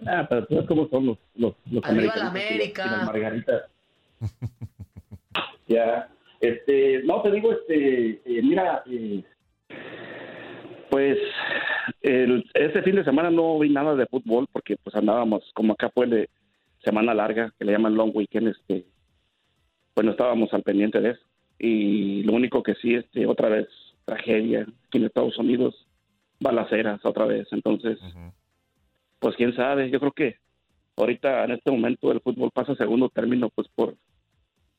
Ah, 0.06 0.26
pero 0.28 0.46
tú 0.46 0.54
sabes 0.54 0.68
cómo 0.68 0.86
son 0.88 1.06
los, 1.06 1.18
los, 1.34 1.54
los 1.70 1.82
Arriba 1.84 2.14
la 2.14 2.26
América. 2.28 2.84
las- 2.84 2.92
y 2.94 2.96
las 2.98 3.06
margaritas. 3.06 3.62
ya, 5.66 6.08
este, 6.48 7.02
no, 7.04 7.22
te 7.22 7.30
digo, 7.30 7.52
este, 7.52 8.20
eh, 8.24 8.42
mira, 8.42 8.82
eh, 8.86 9.22
pues, 10.90 11.18
el, 12.02 12.44
este 12.54 12.82
fin 12.82 12.96
de 12.96 13.04
semana 13.04 13.30
no 13.30 13.58
vi 13.58 13.70
nada 13.70 13.94
de 13.94 14.06
fútbol 14.06 14.46
porque 14.52 14.76
pues 14.76 14.94
andábamos, 14.96 15.50
como 15.54 15.72
acá 15.72 15.90
fue 15.90 16.06
de 16.06 16.28
semana 16.82 17.14
larga, 17.14 17.52
que 17.58 17.64
le 17.64 17.72
llaman 17.72 17.94
long 17.94 18.12
weekend, 18.14 18.48
este, 18.48 18.84
pues 19.94 20.04
no 20.04 20.12
estábamos 20.12 20.52
al 20.52 20.62
pendiente 20.62 21.00
de 21.00 21.10
eso. 21.10 21.22
Y 21.58 22.22
lo 22.24 22.34
único 22.34 22.62
que 22.62 22.74
sí, 22.74 22.94
este, 22.94 23.26
otra 23.26 23.48
vez, 23.48 23.68
tragedia 24.04 24.66
aquí 24.86 24.98
en 24.98 25.04
Estados 25.04 25.38
Unidos, 25.38 25.86
balaceras 26.38 27.04
otra 27.04 27.26
vez, 27.26 27.48
entonces 27.50 27.98
pues 29.18 29.34
quién 29.36 29.54
sabe, 29.56 29.90
yo 29.90 29.98
creo 29.98 30.12
que 30.12 30.36
ahorita 30.96 31.44
en 31.44 31.52
este 31.52 31.70
momento 31.70 32.12
el 32.12 32.20
fútbol 32.20 32.50
pasa 32.52 32.72
a 32.72 32.76
segundo 32.76 33.08
término 33.08 33.48
pues 33.50 33.68
por 33.74 33.96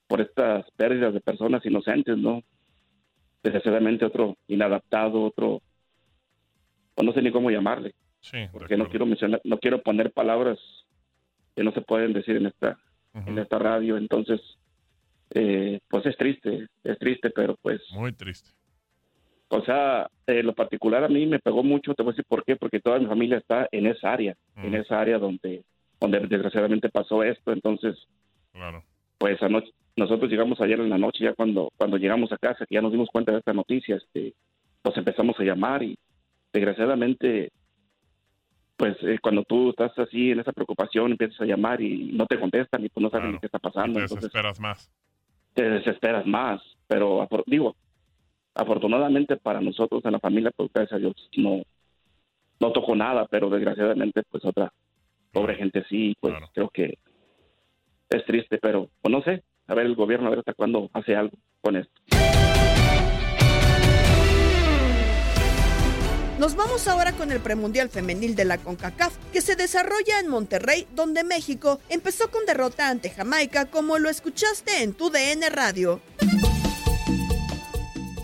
por 0.07 0.21
estas 0.21 0.69
pérdidas 0.71 1.13
de 1.13 1.21
personas 1.21 1.65
inocentes, 1.65 2.17
¿no? 2.17 2.43
Desgraciadamente 3.43 4.05
otro 4.05 4.37
inadaptado, 4.47 5.23
otro 5.23 5.61
o 6.95 7.03
no 7.03 7.13
sé 7.13 7.21
ni 7.21 7.31
cómo 7.31 7.51
llamarle, 7.51 7.93
Sí, 8.21 8.37
porque 8.51 8.75
no 8.75 8.89
quiero 8.89 9.05
mencionar, 9.05 9.39
no 9.43 9.59
quiero 9.59 9.81
poner 9.83 10.11
palabras 10.11 10.57
que 11.55 11.63
no 11.63 11.71
se 11.71 11.81
pueden 11.81 12.13
decir 12.13 12.35
en 12.37 12.47
esta 12.47 12.77
en 13.25 13.37
esta 13.39 13.57
radio, 13.59 13.97
entonces 13.97 14.39
eh, 15.33 15.79
pues 15.89 16.05
es 16.05 16.15
triste, 16.17 16.67
es 16.83 16.97
triste, 16.99 17.29
pero 17.31 17.55
pues 17.61 17.81
Muy 17.91 18.11
triste. 18.13 18.49
o 19.49 19.61
sea, 19.63 20.07
eh, 20.27 20.41
lo 20.43 20.53
particular 20.53 21.03
a 21.03 21.07
mí 21.09 21.25
me 21.25 21.39
pegó 21.39 21.63
mucho, 21.63 21.93
te 21.95 22.03
voy 22.03 22.11
a 22.11 22.13
decir 22.13 22.25
por 22.27 22.43
qué, 22.45 22.55
porque 22.55 22.79
toda 22.79 22.99
mi 22.99 23.05
familia 23.07 23.37
está 23.37 23.67
en 23.71 23.87
esa 23.87 24.11
área, 24.13 24.35
en 24.55 24.73
esa 24.75 24.99
área 24.99 25.17
donde, 25.19 25.63
donde 25.99 26.19
desgraciadamente 26.21 26.89
pasó 26.89 27.23
esto, 27.23 27.51
entonces, 27.51 27.95
Claro. 28.51 28.83
pues 29.17 29.41
anoche, 29.41 29.71
nosotros 29.97 30.29
llegamos 30.31 30.61
ayer 30.61 30.79
en 30.79 30.89
la 30.89 30.97
noche, 30.97 31.23
ya 31.25 31.33
cuando, 31.33 31.69
cuando 31.75 31.97
llegamos 31.97 32.31
a 32.31 32.37
casa, 32.37 32.65
que 32.65 32.75
ya 32.75 32.81
nos 32.81 32.91
dimos 32.91 33.09
cuenta 33.11 33.31
de 33.33 33.39
esta 33.39 33.53
noticia, 33.53 33.95
este, 33.97 34.33
pues 34.81 34.95
empezamos 34.95 35.37
a 35.39 35.43
llamar 35.43 35.83
y 35.83 35.97
desgraciadamente, 36.53 37.51
pues 38.77 38.95
eh, 39.01 39.17
cuando 39.21 39.43
tú 39.43 39.71
estás 39.71 39.97
así 39.99 40.31
en 40.31 40.39
esa 40.39 40.53
preocupación, 40.53 41.11
empiezas 41.11 41.41
a 41.41 41.45
llamar 41.45 41.81
y 41.81 42.11
no 42.13 42.27
te 42.27 42.39
contestan 42.39 42.85
y 42.85 42.89
pues 42.89 43.03
no 43.03 43.09
sabes 43.09 43.29
ni 43.31 43.39
qué 43.39 43.47
está 43.47 43.59
Y 43.59 43.59
pasando, 43.59 43.93
te 43.93 44.01
entonces 44.01 44.31
desesperas 44.31 44.59
más. 44.59 44.91
te 45.53 45.69
desesperas 45.69 46.25
más, 46.27 46.61
pero 46.87 47.27
digo, 47.47 47.75
afortunadamente 48.53 49.37
para 49.37 49.61
nosotros 49.61 50.05
en 50.05 50.11
la 50.13 50.19
familia, 50.19 50.51
pues 50.55 50.71
gracias 50.73 50.93
a 50.97 50.99
Dios 50.99 51.15
no, 51.37 51.63
no 52.59 52.71
tocó 52.71 52.95
nada, 52.95 53.25
pero 53.29 53.49
desgraciadamente 53.49 54.21
pues 54.29 54.45
otra 54.45 54.71
pobre 55.31 55.55
gente 55.55 55.83
sí, 55.89 56.15
pues 56.19 56.35
creo 56.53 56.69
que 56.69 56.97
es 58.09 58.25
triste, 58.25 58.59
pero 58.61 58.89
pues 59.01 59.11
no 59.11 59.21
sé, 59.23 59.43
a 59.67 59.73
ver 59.75 59.85
el 59.85 59.95
gobierno 59.95 60.27
a 60.27 60.29
ver 60.29 60.39
hasta 60.39 60.53
cuándo 60.53 60.89
hace 60.93 61.15
algo 61.15 61.37
con 61.61 61.75
esto. 61.75 61.93
Nos 66.39 66.55
vamos 66.55 66.87
ahora 66.87 67.13
con 67.13 67.31
el 67.31 67.39
premundial 67.39 67.89
femenil 67.89 68.35
de 68.35 68.45
la 68.45 68.59
CONCACAF, 68.59 69.17
que 69.33 69.41
se 69.41 69.55
desarrolla 69.55 70.19
en 70.19 70.27
Monterrey, 70.27 70.85
donde 70.95 71.23
México 71.23 71.79
empezó 71.89 72.29
con 72.29 72.45
derrota 72.45 72.89
ante 72.89 73.09
Jamaica, 73.09 73.65
como 73.65 73.97
lo 73.97 74.07
escuchaste 74.07 74.83
en 74.83 74.93
tu 74.93 75.09
DN 75.09 75.49
Radio. 75.49 75.99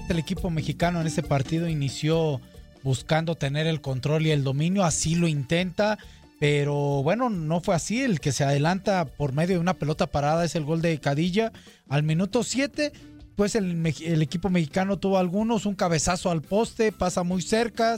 El 0.10 0.20
equipo 0.20 0.52
mexicano 0.52 1.02
en 1.02 1.08
este 1.08 1.24
partido 1.24 1.68
inició 1.68 2.40
buscando 2.84 3.34
tener 3.34 3.66
el 3.66 3.82
control 3.82 4.28
y 4.28 4.32
el 4.32 4.44
dominio, 4.44 4.84
así 4.84 5.16
lo 5.16 5.28
intenta, 5.28 5.98
pero 6.44 7.02
bueno, 7.04 7.30
no 7.30 7.62
fue 7.62 7.74
así. 7.74 8.02
El 8.02 8.20
que 8.20 8.34
se 8.34 8.44
adelanta 8.44 9.06
por 9.06 9.32
medio 9.32 9.56
de 9.56 9.62
una 9.62 9.76
pelota 9.76 10.08
parada 10.08 10.44
es 10.44 10.56
el 10.56 10.66
gol 10.66 10.82
de 10.82 11.00
Cadilla. 11.00 11.54
Al 11.88 12.04
minuto 12.04 12.44
7, 12.44 12.92
pues 13.38 13.56
el, 13.56 13.88
el 14.04 14.22
equipo 14.22 14.50
mexicano 14.50 15.00
tuvo 15.00 15.20
algunos, 15.20 15.66
un 15.66 15.74
cabezazo 15.74 16.32
al 16.32 16.42
poste, 16.42 16.92
pasa 16.92 17.24
muy 17.24 17.42
cerca 17.42 17.98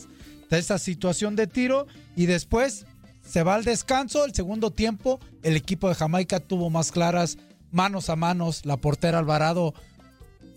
de 0.51 0.59
esa 0.59 0.77
situación 0.77 1.35
de 1.35 1.47
tiro 1.47 1.87
y 2.15 2.27
después 2.27 2.85
se 3.27 3.41
va 3.41 3.55
al 3.55 3.63
descanso. 3.63 4.25
El 4.25 4.35
segundo 4.35 4.69
tiempo, 4.69 5.19
el 5.41 5.55
equipo 5.55 5.89
de 5.89 5.95
Jamaica 5.95 6.39
tuvo 6.39 6.69
más 6.69 6.91
claras 6.91 7.39
manos 7.71 8.11
a 8.11 8.15
manos. 8.15 8.63
La 8.63 8.77
portera 8.77 9.17
Alvarado 9.17 9.73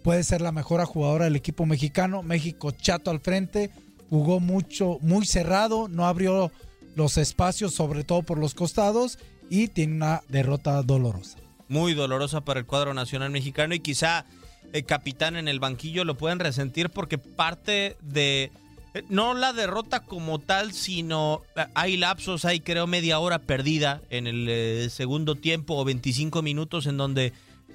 puede 0.05 0.25
ser 0.25 0.43
la 0.43 0.53
mejor 0.53 0.85
jugadora 0.85 1.25
del 1.25 1.37
equipo 1.37 1.65
mexicano. 1.65 2.23
México 2.23 2.71
chato 2.71 3.11
al 3.11 3.21
frente, 3.21 3.71
jugó 4.11 4.41
mucho, 4.41 4.99
muy 5.01 5.25
cerrado, 5.25 5.89
no 5.89 6.07
abrió 6.07 6.53
los 6.99 7.17
espacios, 7.17 7.73
sobre 7.73 8.03
todo 8.05 8.23
por 8.23 8.39
los 8.39 8.55
costados, 8.55 9.19
y 9.49 9.69
tiene 9.69 9.95
una 9.95 10.23
derrota 10.29 10.83
dolorosa. 10.83 11.39
Muy 11.69 11.95
dolorosa 11.95 12.43
para 12.43 12.61
el 12.61 12.67
cuadro 12.67 12.93
nacional 12.93 13.31
mexicano 13.31 13.75
y 13.75 13.81
quizá 13.81 14.27
el 14.73 14.85
capitán 14.85 15.37
en 15.37 15.49
el 15.49 15.61
banquillo 15.61 16.05
lo 16.05 16.17
pueden 16.17 16.41
resentir 16.41 16.91
porque 16.91 17.17
parte 17.17 17.97
de 18.03 18.51
eh, 18.95 19.05
no 19.09 19.33
la 19.33 19.53
derrota 19.53 20.01
como 20.01 20.41
tal, 20.41 20.73
sino 20.73 21.43
eh, 21.57 21.67
hay 21.75 21.97
lapsos, 21.97 22.45
hay 22.45 22.61
creo 22.61 22.87
media 22.87 23.21
hora 23.21 23.39
perdida 23.39 24.03
en 24.11 24.27
el 24.27 24.49
eh, 24.49 24.89
segundo 24.91 25.37
tiempo 25.37 25.77
o 25.77 25.85
25 25.85 26.43
minutos 26.43 26.87
en 26.87 26.97
donde 26.97 27.33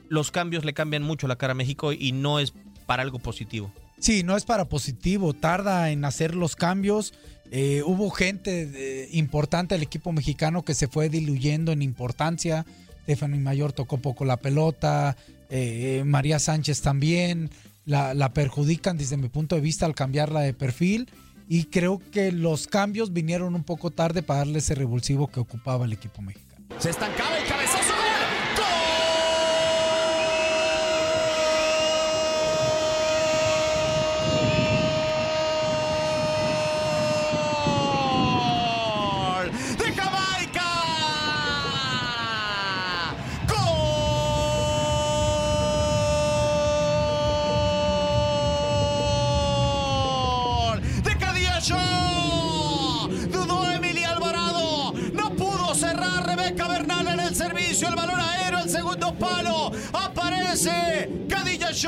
los 0.10 0.32
cambios 0.32 0.66
le 0.66 0.74
cambian 0.74 1.02
mucho 1.02 1.28
la 1.28 1.38
cara 1.38 1.52
a 1.52 1.56
México 1.56 1.94
y 1.94 2.12
no 2.12 2.40
es 2.40 2.54
para 2.86 3.04
algo 3.04 3.20
positivo. 3.20 3.72
Sí, 4.00 4.24
no 4.24 4.36
es 4.36 4.44
para 4.44 4.66
positivo, 4.66 5.34
tarda 5.34 5.90
en 5.92 6.04
hacer 6.04 6.36
los 6.36 6.58
cambios. 6.58 7.14
Eh, 7.52 7.84
hubo 7.86 8.10
gente 8.10 9.10
importante 9.12 9.76
del 9.76 9.84
equipo 9.84 10.12
mexicano 10.12 10.64
que 10.64 10.74
se 10.74 10.88
fue 10.88 11.10
diluyendo 11.10 11.72
en 11.72 11.82
importancia. 11.82 12.66
Stephanie 13.04 13.40
Mayor 13.40 13.74
tocó 13.74 13.98
poco 13.98 14.26
la 14.26 14.38
pelota, 14.38 15.18
eh, 15.50 16.04
María 16.06 16.40
Sánchez 16.40 16.82
también. 16.82 17.52
La, 17.86 18.34
perjudican 18.34 18.98
desde 18.98 19.18
mi 19.18 19.28
punto 19.28 19.56
de 19.56 19.62
vista 19.62 19.86
al 19.86 19.94
cambiarla 19.94 20.40
de 20.40 20.54
perfil. 20.54 21.10
Y 21.50 21.66
creo 21.66 22.02
que 22.12 22.32
los 22.32 22.68
cambios 22.68 23.12
vinieron 23.12 23.54
un 23.54 23.64
poco 23.64 23.92
tarde 23.92 24.24
para 24.24 24.40
darle 24.40 24.60
ese 24.60 24.74
revulsivo 24.74 25.28
que 25.28 25.42
ocupaba 25.42 25.86
el 25.86 25.94
equipo 25.94 26.22
mexicano. 26.22 26.66
Se 26.80 26.90
estancaba 26.90 27.38
el 27.38 27.46
cabezazo. 27.46 27.73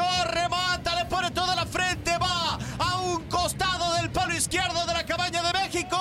Remata, 0.04 0.96
le 0.96 1.06
pone 1.06 1.32
toda 1.32 1.56
la 1.56 1.66
frente. 1.66 2.12
Va 2.18 2.60
a 2.80 3.02
un 3.02 3.24
costado 3.30 3.96
del 3.96 4.12
palo 4.12 4.36
izquierdo 4.36 4.86
de 4.86 4.94
la 4.94 5.06
cabaña 5.06 5.42
de 5.42 5.54
México. 5.54 5.98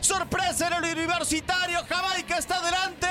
Sorpresa 0.00 0.66
en 0.66 0.84
el 0.84 0.98
universitario. 0.98 1.78
Jamaica 1.88 2.38
está 2.38 2.56
adelante. 2.56 3.06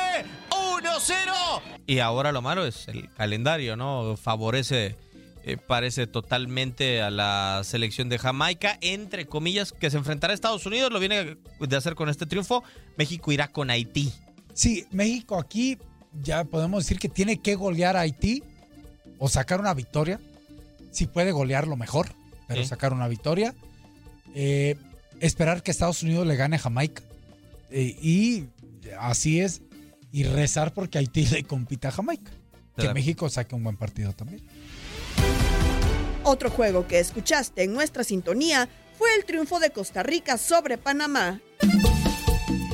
1-0. 0.50 1.62
Y 1.88 2.00
ahora 2.00 2.34
lo 2.34 2.42
malo 2.42 2.66
es 2.66 2.88
el 2.90 3.10
calendario, 3.14 3.78
¿no? 3.78 4.18
Favorece, 4.18 4.98
eh, 5.44 5.56
parece 5.56 6.06
totalmente 6.06 7.02
a 7.02 7.10
la 7.10 7.62
selección 7.64 8.10
de 8.10 8.18
Jamaica, 8.18 8.78
entre 8.82 9.28
comillas, 9.28 9.72
que 9.72 9.90
se 9.90 9.98
enfrentará 9.98 10.32
a 10.32 10.36
Estados 10.36 10.66
Unidos, 10.66 10.92
lo 10.92 11.00
viene 11.00 11.38
de 11.60 11.78
hacer 11.78 11.96
con 11.96 12.10
este 12.10 12.26
triunfo. 12.26 12.64
México 12.98 13.32
irá 13.32 13.48
con 13.48 13.70
Haití. 13.70 14.12
Sí, 14.54 14.86
México 14.92 15.38
aquí 15.38 15.78
ya 16.22 16.44
podemos 16.44 16.84
decir 16.84 17.00
que 17.00 17.10
tiene 17.10 17.42
que 17.42 17.56
golear 17.56 17.96
Haití 17.96 18.44
o 19.20 19.30
sacar 19.30 19.60
una 19.60 19.74
victoria. 19.74 20.20
Si 20.92 21.08
puede 21.08 21.32
golearlo 21.32 21.76
mejor, 21.76 22.08
pero 22.48 22.62
Sí. 22.62 22.68
sacar 22.68 22.94
una 22.94 23.08
victoria. 23.08 23.54
Eh, 24.34 24.76
esperar 25.20 25.64
que 25.64 25.72
Estados 25.72 26.04
Unidos 26.04 26.26
le 26.28 26.36
gane 26.36 26.56
a 26.58 26.60
Jamaica. 26.60 27.02
Eh, 27.72 27.98
y 28.02 28.46
así 29.00 29.40
es. 29.42 29.62
Y 30.12 30.24
rezar 30.24 30.74
porque 30.74 30.98
Haití 30.98 31.26
le 31.28 31.44
compita 31.44 31.90
a 31.90 31.92
Jamaica. 31.92 32.32
Que. 32.78 32.94
México 32.94 33.30
saque 33.30 33.56
un 33.56 33.64
buen 33.64 33.78
partido 33.78 34.12
también. 34.14 34.42
Otro 36.24 36.50
juego 36.50 36.88
que 36.88 37.00
escuchaste 37.00 37.64
en 37.64 37.74
nuestra 37.74 38.04
sintonía 38.04 38.68
fue 38.98 39.10
el 39.16 39.26
triunfo 39.26 39.60
de 39.60 39.70
Costa 39.70 40.04
Rica 40.04 40.38
sobre 40.38 40.78
Panamá. 40.78 41.40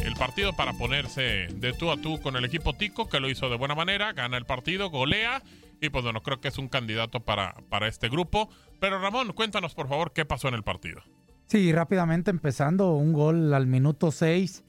El 0.03 0.13
partido 0.15 0.53
para 0.53 0.73
ponerse 0.73 1.47
de 1.53 1.73
tú 1.77 1.91
a 1.91 1.97
tú 1.97 2.19
con 2.21 2.35
el 2.35 2.45
equipo 2.45 2.73
Tico, 2.73 3.09
que 3.09 3.19
lo 3.19 3.29
hizo 3.29 3.49
de 3.49 3.57
buena 3.57 3.75
manera, 3.75 4.13
gana 4.13 4.37
el 4.37 4.45
partido, 4.45 4.89
golea, 4.89 5.43
y 5.81 5.89
pues 5.89 6.03
bueno, 6.03 6.21
creo 6.21 6.39
que 6.39 6.47
es 6.47 6.57
un 6.57 6.67
candidato 6.69 7.19
para, 7.21 7.55
para 7.69 7.87
este 7.87 8.07
grupo. 8.07 8.49
Pero 8.79 8.99
Ramón, 8.99 9.33
cuéntanos 9.33 9.73
por 9.73 9.87
favor 9.89 10.13
qué 10.13 10.23
pasó 10.25 10.47
en 10.47 10.53
el 10.53 10.63
partido. 10.63 11.01
Sí, 11.47 11.71
rápidamente 11.73 12.31
empezando, 12.31 12.93
un 12.93 13.11
gol 13.11 13.53
al 13.53 13.67
minuto 13.67 14.11
6 14.11 14.63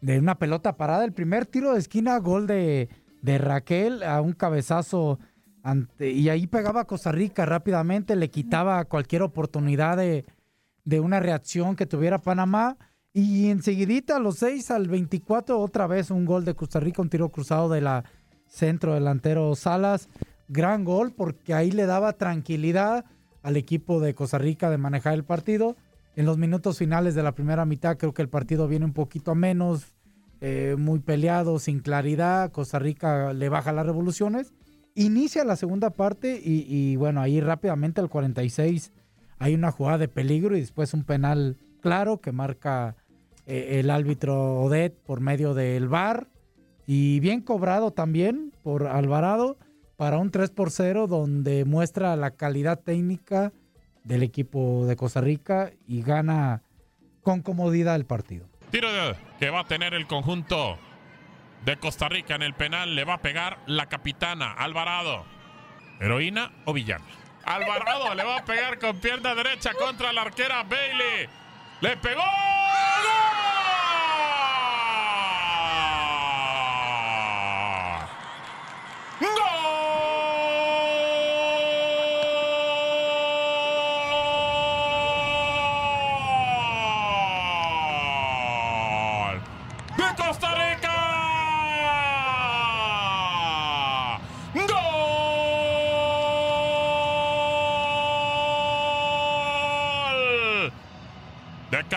de 0.00 0.18
una 0.18 0.36
pelota 0.38 0.76
parada. 0.76 1.04
El 1.04 1.12
primer 1.12 1.46
tiro 1.46 1.72
de 1.74 1.78
esquina, 1.78 2.18
gol 2.18 2.46
de, 2.46 2.88
de 3.22 3.38
Raquel 3.38 4.02
a 4.02 4.20
un 4.20 4.32
cabezazo. 4.32 5.18
ante- 5.62 6.10
y 6.10 6.28
ahí 6.30 6.46
pegaba 6.46 6.80
a 6.80 6.84
Costa 6.86 7.12
Rica 7.12 7.46
rápidamente, 7.46 8.16
le 8.16 8.30
quitaba 8.30 8.84
cualquier 8.86 9.22
oportunidad 9.22 9.96
de, 9.96 10.24
de 10.84 11.00
una 11.00 11.20
reacción 11.20 11.76
que 11.76 11.86
tuviera 11.86 12.18
Panamá. 12.20 12.76
Y 13.12 13.48
enseguidita, 13.50 14.16
a 14.16 14.18
los 14.18 14.38
6 14.38 14.72
al 14.72 14.88
24, 14.88 15.60
otra 15.60 15.86
vez 15.86 16.10
un 16.10 16.24
gol 16.24 16.44
de 16.44 16.54
Costa 16.54 16.80
Rica, 16.80 17.00
un 17.00 17.08
tiro 17.10 17.28
cruzado 17.28 17.68
de 17.68 17.80
la 17.80 18.04
centro 18.48 18.94
delantero 18.94 19.54
Salas. 19.54 20.08
Gran 20.54 20.84
gol 20.84 21.12
porque 21.12 21.52
ahí 21.52 21.72
le 21.72 21.84
daba 21.84 22.12
tranquilidad 22.12 23.04
al 23.42 23.56
equipo 23.56 23.98
de 23.98 24.14
Costa 24.14 24.38
Rica 24.38 24.70
de 24.70 24.78
manejar 24.78 25.14
el 25.14 25.24
partido. 25.24 25.76
En 26.14 26.26
los 26.26 26.38
minutos 26.38 26.78
finales 26.78 27.16
de 27.16 27.24
la 27.24 27.32
primera 27.32 27.64
mitad 27.64 27.96
creo 27.96 28.14
que 28.14 28.22
el 28.22 28.28
partido 28.28 28.68
viene 28.68 28.84
un 28.84 28.92
poquito 28.92 29.34
menos, 29.34 29.96
eh, 30.40 30.76
muy 30.78 31.00
peleado, 31.00 31.58
sin 31.58 31.80
claridad. 31.80 32.52
Costa 32.52 32.78
Rica 32.78 33.32
le 33.32 33.48
baja 33.48 33.72
las 33.72 33.84
revoluciones. 33.84 34.54
Inicia 34.94 35.44
la 35.44 35.56
segunda 35.56 35.90
parte 35.90 36.40
y, 36.40 36.64
y, 36.68 36.94
bueno, 36.94 37.20
ahí 37.20 37.40
rápidamente 37.40 38.00
al 38.00 38.08
46 38.08 38.92
hay 39.38 39.54
una 39.54 39.72
jugada 39.72 39.98
de 39.98 40.06
peligro 40.06 40.56
y 40.56 40.60
después 40.60 40.94
un 40.94 41.02
penal 41.02 41.56
claro 41.80 42.20
que 42.20 42.30
marca 42.30 42.94
eh, 43.46 43.80
el 43.80 43.90
árbitro 43.90 44.62
Odet 44.62 44.94
por 45.04 45.20
medio 45.20 45.52
del 45.52 45.88
VAR 45.88 46.28
y 46.86 47.18
bien 47.18 47.40
cobrado 47.40 47.90
también 47.90 48.52
por 48.62 48.86
Alvarado 48.86 49.58
para 49.96 50.18
un 50.18 50.30
3 50.30 50.50
por 50.50 50.70
0 50.70 51.06
donde 51.06 51.64
muestra 51.64 52.16
la 52.16 52.32
calidad 52.32 52.80
técnica 52.80 53.52
del 54.02 54.22
equipo 54.22 54.86
de 54.86 54.96
Costa 54.96 55.20
Rica 55.20 55.70
y 55.86 56.02
gana 56.02 56.62
con 57.22 57.42
comodidad 57.42 57.96
el 57.96 58.04
partido. 58.04 58.46
Tiro 58.70 58.88
que 59.38 59.50
va 59.50 59.60
a 59.60 59.64
tener 59.64 59.94
el 59.94 60.06
conjunto 60.06 60.78
de 61.64 61.76
Costa 61.78 62.08
Rica 62.08 62.34
en 62.34 62.42
el 62.42 62.54
penal, 62.54 62.94
le 62.94 63.04
va 63.04 63.14
a 63.14 63.22
pegar 63.22 63.58
la 63.66 63.86
capitana 63.86 64.52
Alvarado. 64.52 65.24
¿Heroína 66.00 66.52
o 66.64 66.72
villana? 66.72 67.04
Alvarado 67.44 68.14
le 68.14 68.24
va 68.24 68.38
a 68.38 68.44
pegar 68.44 68.78
con 68.78 68.98
pierna 69.00 69.34
derecha 69.34 69.72
contra 69.74 70.12
la 70.12 70.22
arquera 70.22 70.62
Bailey. 70.64 71.28
¡Le 71.80 71.96
pegó! 71.96 72.22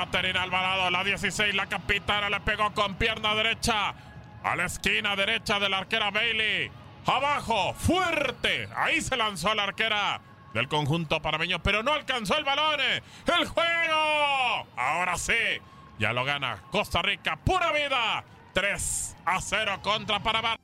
Caterina 0.10 0.44
Alvarado, 0.44 0.90
la 0.90 1.04
16, 1.04 1.54
la 1.54 1.66
capitana 1.66 2.30
le 2.30 2.40
pegó 2.40 2.74
con 2.74 2.96
pierna 2.96 3.36
derecha 3.36 3.94
a 4.42 4.56
la 4.56 4.64
esquina 4.64 5.18
derecha 5.18 5.60
de 5.60 5.68
la 5.68 5.80
arquera 5.80 6.12
Bailey. 6.12 6.72
Abajo, 7.06 7.74
fuerte. 7.74 8.70
Ahí 8.74 9.02
se 9.02 9.18
lanzó 9.18 9.54
la 9.54 9.64
arquera 9.64 10.22
del 10.54 10.70
conjunto 10.70 11.22
parameño, 11.22 11.62
pero 11.62 11.84
no 11.84 11.92
alcanzó 11.92 12.38
el 12.38 12.46
balón. 12.46 12.80
¡El 12.80 13.48
juego! 13.48 14.68
Ahora 14.78 15.18
sí, 15.18 15.34
ya 16.00 16.14
lo 16.14 16.24
gana 16.24 16.64
Costa 16.72 17.02
Rica. 17.02 17.36
Pura 17.36 17.74
vida. 17.74 18.24
3 18.54 19.18
a 19.26 19.42
0 19.42 19.80
contra 19.84 20.20
Panamá. 20.24 20.56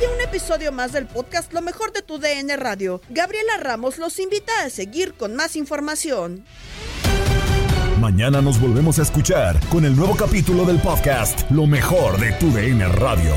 Aquí 0.00 0.06
un 0.14 0.20
episodio 0.20 0.72
más 0.72 0.92
del 0.92 1.06
podcast 1.06 1.52
Lo 1.52 1.60
mejor 1.60 1.92
de 1.92 2.00
tu 2.02 2.18
DN 2.18 2.56
Radio. 2.56 3.00
Gabriela 3.10 3.58
Ramos 3.58 3.98
los 3.98 4.18
invita 4.18 4.52
a 4.64 4.70
seguir 4.70 5.14
con 5.14 5.36
más 5.36 5.56
información. 5.56 6.44
Mañana 8.00 8.40
nos 8.40 8.58
volvemos 8.58 8.98
a 8.98 9.02
escuchar 9.02 9.60
con 9.68 9.84
el 9.84 9.94
nuevo 9.94 10.16
capítulo 10.16 10.64
del 10.64 10.80
podcast 10.80 11.50
Lo 11.50 11.66
mejor 11.66 12.18
de 12.18 12.32
tu 12.32 12.50
DN 12.50 12.88
Radio. 12.88 13.34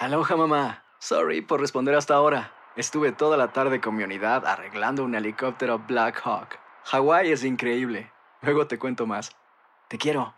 Aloha 0.00 0.36
mamá. 0.36 0.84
Sorry 0.98 1.40
por 1.40 1.60
responder 1.60 1.94
hasta 1.94 2.14
ahora. 2.14 2.52
Estuve 2.76 3.12
toda 3.12 3.36
la 3.36 3.52
tarde 3.52 3.80
con 3.80 3.94
mi 3.94 4.02
unidad 4.02 4.44
arreglando 4.44 5.04
un 5.04 5.14
helicóptero 5.14 5.78
Black 5.86 6.20
Hawk. 6.24 6.58
Hawái 6.84 7.30
es 7.30 7.44
increíble. 7.44 8.10
Luego 8.42 8.66
te 8.66 8.78
cuento 8.78 9.06
más. 9.06 9.36
Te 9.88 9.98
quiero. 9.98 10.37